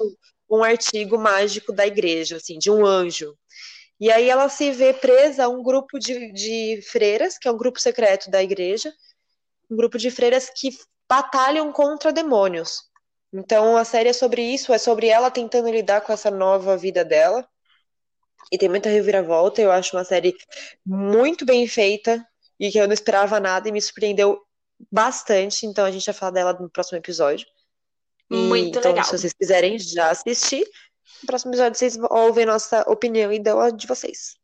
um 0.50 0.62
artigo 0.62 1.18
mágico 1.18 1.72
da 1.72 1.86
igreja, 1.86 2.36
assim, 2.36 2.58
de 2.58 2.70
um 2.70 2.84
anjo. 2.84 3.36
E 4.00 4.10
aí 4.10 4.28
ela 4.28 4.48
se 4.48 4.70
vê 4.72 4.92
presa 4.92 5.44
a 5.44 5.48
um 5.48 5.62
grupo 5.62 5.98
de, 5.98 6.32
de 6.32 6.80
freiras, 6.90 7.38
que 7.38 7.48
é 7.48 7.50
um 7.50 7.56
grupo 7.56 7.80
secreto 7.80 8.30
da 8.30 8.42
igreja, 8.42 8.92
um 9.70 9.76
grupo 9.76 9.98
de 9.98 10.10
freiras 10.10 10.50
que 10.50 10.70
batalham 11.08 11.72
contra 11.72 12.12
demônios. 12.12 12.82
Então 13.32 13.76
a 13.76 13.84
série 13.84 14.08
é 14.08 14.12
sobre 14.12 14.42
isso, 14.42 14.72
é 14.72 14.78
sobre 14.78 15.08
ela 15.08 15.30
tentando 15.30 15.70
lidar 15.70 16.00
com 16.00 16.12
essa 16.12 16.30
nova 16.30 16.76
vida 16.76 17.04
dela. 17.04 17.46
E 18.52 18.58
tem 18.58 18.68
muita 18.68 18.88
reviravolta, 18.88 19.60
eu 19.60 19.72
acho 19.72 19.96
uma 19.96 20.04
série 20.04 20.36
muito 20.84 21.44
bem 21.44 21.66
feita 21.66 22.24
e 22.58 22.70
que 22.70 22.78
eu 22.78 22.86
não 22.86 22.94
esperava 22.94 23.40
nada 23.40 23.68
e 23.68 23.72
me 23.72 23.80
surpreendeu 23.80 24.40
bastante, 24.90 25.66
então 25.66 25.84
a 25.84 25.90
gente 25.90 26.04
vai 26.04 26.14
falar 26.14 26.32
dela 26.32 26.52
no 26.52 26.68
próximo 26.68 26.98
episódio. 26.98 27.46
E, 28.30 28.36
muito 28.36 28.78
então, 28.78 28.90
legal. 28.90 29.04
se 29.04 29.18
vocês 29.18 29.32
quiserem 29.32 29.78
já 29.78 30.10
assistir, 30.10 30.66
no 31.22 31.26
próximo 31.26 31.52
episódio 31.52 31.78
vocês 31.78 31.98
ouvem 32.10 32.46
nossa 32.46 32.82
opinião 32.90 33.32
e 33.32 33.38
dão 33.38 33.60
a 33.60 33.70
de 33.70 33.86
vocês. 33.86 34.36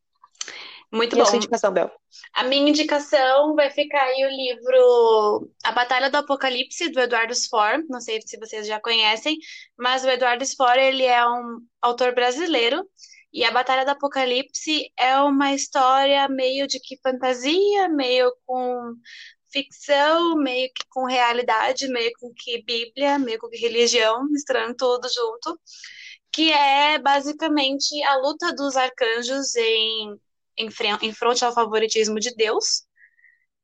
Muito 0.93 1.15
e 1.15 1.17
bom. 1.17 1.23
a 1.23 1.27
sua 1.27 1.37
indicação, 1.37 1.73
Bel? 1.73 1.91
A 2.35 2.43
minha 2.45 2.69
indicação 2.69 3.55
vai 3.55 3.71
ficar 3.71 4.03
aí 4.03 4.25
o 4.25 4.29
livro 4.29 5.51
A 5.63 5.73
Batalha 5.73 6.11
do 6.11 6.17
Apocalipse, 6.17 6.91
do 6.91 6.99
Eduardo 6.99 7.35
Spohr. 7.35 7.85
Não 7.89 8.01
sei 8.01 8.21
se 8.23 8.37
vocês 8.39 8.67
já 8.67 8.81
conhecem, 8.81 9.39
mas 9.79 10.05
o 10.05 10.09
Eduardo 10.09 10.45
Spohr, 10.45 10.77
ele 10.77 11.05
é 11.05 11.25
um 11.27 11.61
autor 11.81 12.13
brasileiro. 12.13 12.85
E 13.33 13.45
A 13.45 13.51
Batalha 13.51 13.85
do 13.85 13.91
Apocalipse 13.93 14.93
é 14.99 15.17
uma 15.21 15.53
história 15.53 16.29
meio 16.29 16.67
de 16.67 16.81
que 16.81 16.99
fantasia, 17.03 17.89
meio 17.89 18.33
com 18.47 18.95
ficção, 19.53 20.37
meio 20.37 20.69
que 20.75 20.85
com 20.91 21.05
realidade, 21.07 21.89
meio 21.89 22.11
com 22.19 22.33
que 22.35 22.63
Bíblia, 22.63 23.19
meio 23.19 23.39
com 23.39 23.49
que 23.49 23.57
religião, 23.59 24.25
misturando 24.29 24.75
tudo 24.77 25.09
junto, 25.09 25.61
que 26.33 26.53
é 26.53 26.99
basicamente 26.99 28.03
a 28.05 28.17
luta 28.19 28.55
dos 28.55 28.77
arcanjos 28.77 29.55
em 29.57 30.17
em, 30.61 30.71
frente, 30.71 31.07
em 31.07 31.13
fronte 31.13 31.45
ao 31.45 31.55
favoritismo 31.55 32.21
de 32.21 32.35
Deus 32.35 32.85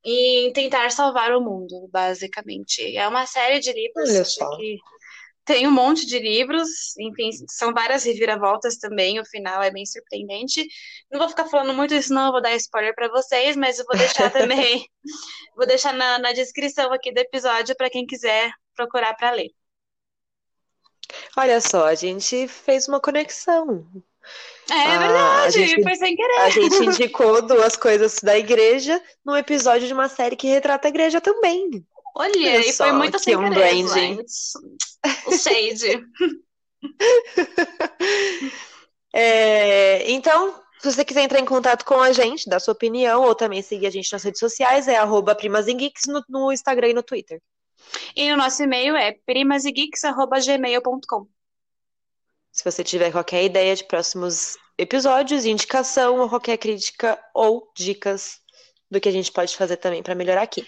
e 0.03 0.51
tentar 0.53 0.91
salvar 0.91 1.31
o 1.33 1.41
mundo, 1.41 1.87
basicamente. 1.91 2.95
É 2.95 3.07
uma 3.07 3.25
série 3.25 3.59
de 3.59 3.71
livros 3.71 4.35
que 4.57 4.77
tem 5.47 5.65
um 5.65 5.71
monte 5.71 6.05
de 6.05 6.19
livros, 6.19 6.95
enfim, 6.99 7.29
são 7.47 7.73
várias 7.73 8.03
reviravoltas 8.03 8.77
também, 8.77 9.17
o 9.17 9.25
final 9.25 9.63
é 9.63 9.71
bem 9.71 9.85
surpreendente. 9.85 10.67
Não 11.09 11.17
vou 11.17 11.29
ficar 11.29 11.45
falando 11.45 11.73
muito 11.73 11.93
isso, 11.93 12.13
não, 12.13 12.33
vou 12.33 12.41
dar 12.41 12.53
spoiler 12.55 12.93
para 12.93 13.07
vocês, 13.07 13.55
mas 13.55 13.79
eu 13.79 13.85
vou 13.85 13.97
deixar 13.97 14.29
também, 14.29 14.85
vou 15.55 15.65
deixar 15.65 15.93
na, 15.93 16.19
na 16.19 16.33
descrição 16.33 16.91
aqui 16.91 17.13
do 17.13 17.19
episódio 17.19 17.77
para 17.77 17.89
quem 17.89 18.05
quiser 18.05 18.51
procurar 18.75 19.15
para 19.15 19.31
ler. 19.31 19.49
Olha 21.37 21.61
só, 21.61 21.85
a 21.85 21.95
gente 21.95 22.49
fez 22.49 22.89
uma 22.89 22.99
conexão. 22.99 23.87
É, 24.69 24.95
é 24.95 24.99
verdade, 24.99 25.65
gente, 25.65 25.81
foi 25.81 25.95
sem 25.95 26.13
querer. 26.13 26.39
A 26.41 26.49
gente 26.49 26.75
indicou 26.83 27.41
duas 27.41 27.77
coisas 27.77 28.19
da 28.21 28.37
igreja 28.37 29.01
num 29.23 29.37
episódio 29.37 29.87
de 29.87 29.93
uma 29.93 30.09
série 30.09 30.35
que 30.35 30.47
retrata 30.47 30.89
a 30.89 30.89
igreja 30.89 31.21
também. 31.21 31.85
Olha, 32.19 32.67
e 32.67 32.73
foi 32.73 32.91
muito 32.93 33.19
sem 33.19 33.35
um 33.35 33.47
branding. 33.47 34.17
O 35.27 35.37
shade. 35.37 36.03
é, 39.13 40.11
então, 40.11 40.59
se 40.79 40.91
você 40.91 41.05
quiser 41.05 41.21
entrar 41.21 41.39
em 41.39 41.45
contato 41.45 41.85
com 41.85 42.01
a 42.01 42.11
gente, 42.11 42.49
dar 42.49 42.59
sua 42.59 42.71
opinião, 42.71 43.21
ou 43.21 43.35
também 43.35 43.61
seguir 43.61 43.85
a 43.85 43.91
gente 43.91 44.11
nas 44.11 44.23
redes 44.23 44.39
sociais, 44.39 44.87
é 44.87 44.95
arroba 44.95 45.37
no, 46.07 46.23
no 46.27 46.51
Instagram 46.51 46.87
e 46.87 46.93
no 46.95 47.03
Twitter. 47.03 47.39
E 48.15 48.33
o 48.33 48.37
nosso 48.37 48.63
e-mail 48.63 48.95
é 48.95 49.11
primasegeeks.gmail.com. 49.23 51.27
Se 52.51 52.63
você 52.63 52.83
tiver 52.83 53.11
qualquer 53.11 53.43
ideia 53.43 53.75
de 53.75 53.83
próximos 53.83 54.57
episódios, 54.75 55.45
indicação 55.45 56.19
ou 56.19 56.27
qualquer 56.27 56.57
crítica 56.57 57.23
ou 57.31 57.71
dicas 57.77 58.39
do 58.89 58.99
que 58.99 59.07
a 59.07 59.11
gente 59.11 59.31
pode 59.31 59.55
fazer 59.55 59.77
também 59.77 60.01
para 60.01 60.15
melhorar 60.15 60.41
aqui. 60.41 60.67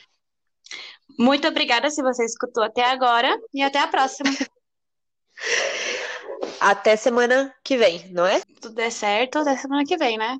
Muito 1.19 1.47
obrigada 1.49 1.89
se 1.89 2.01
você 2.01 2.23
escutou 2.23 2.63
até 2.63 2.83
agora 2.85 3.37
e 3.53 3.61
até 3.61 3.79
a 3.79 3.87
próxima. 3.87 4.29
Até 6.61 6.95
semana 6.95 7.53
que 7.63 7.77
vem, 7.77 8.09
não 8.11 8.25
é? 8.25 8.41
Tudo 8.61 8.75
der 8.75 8.91
certo, 8.91 9.39
até 9.39 9.57
semana 9.57 9.83
que 9.85 9.97
vem, 9.97 10.17
né? 10.17 10.37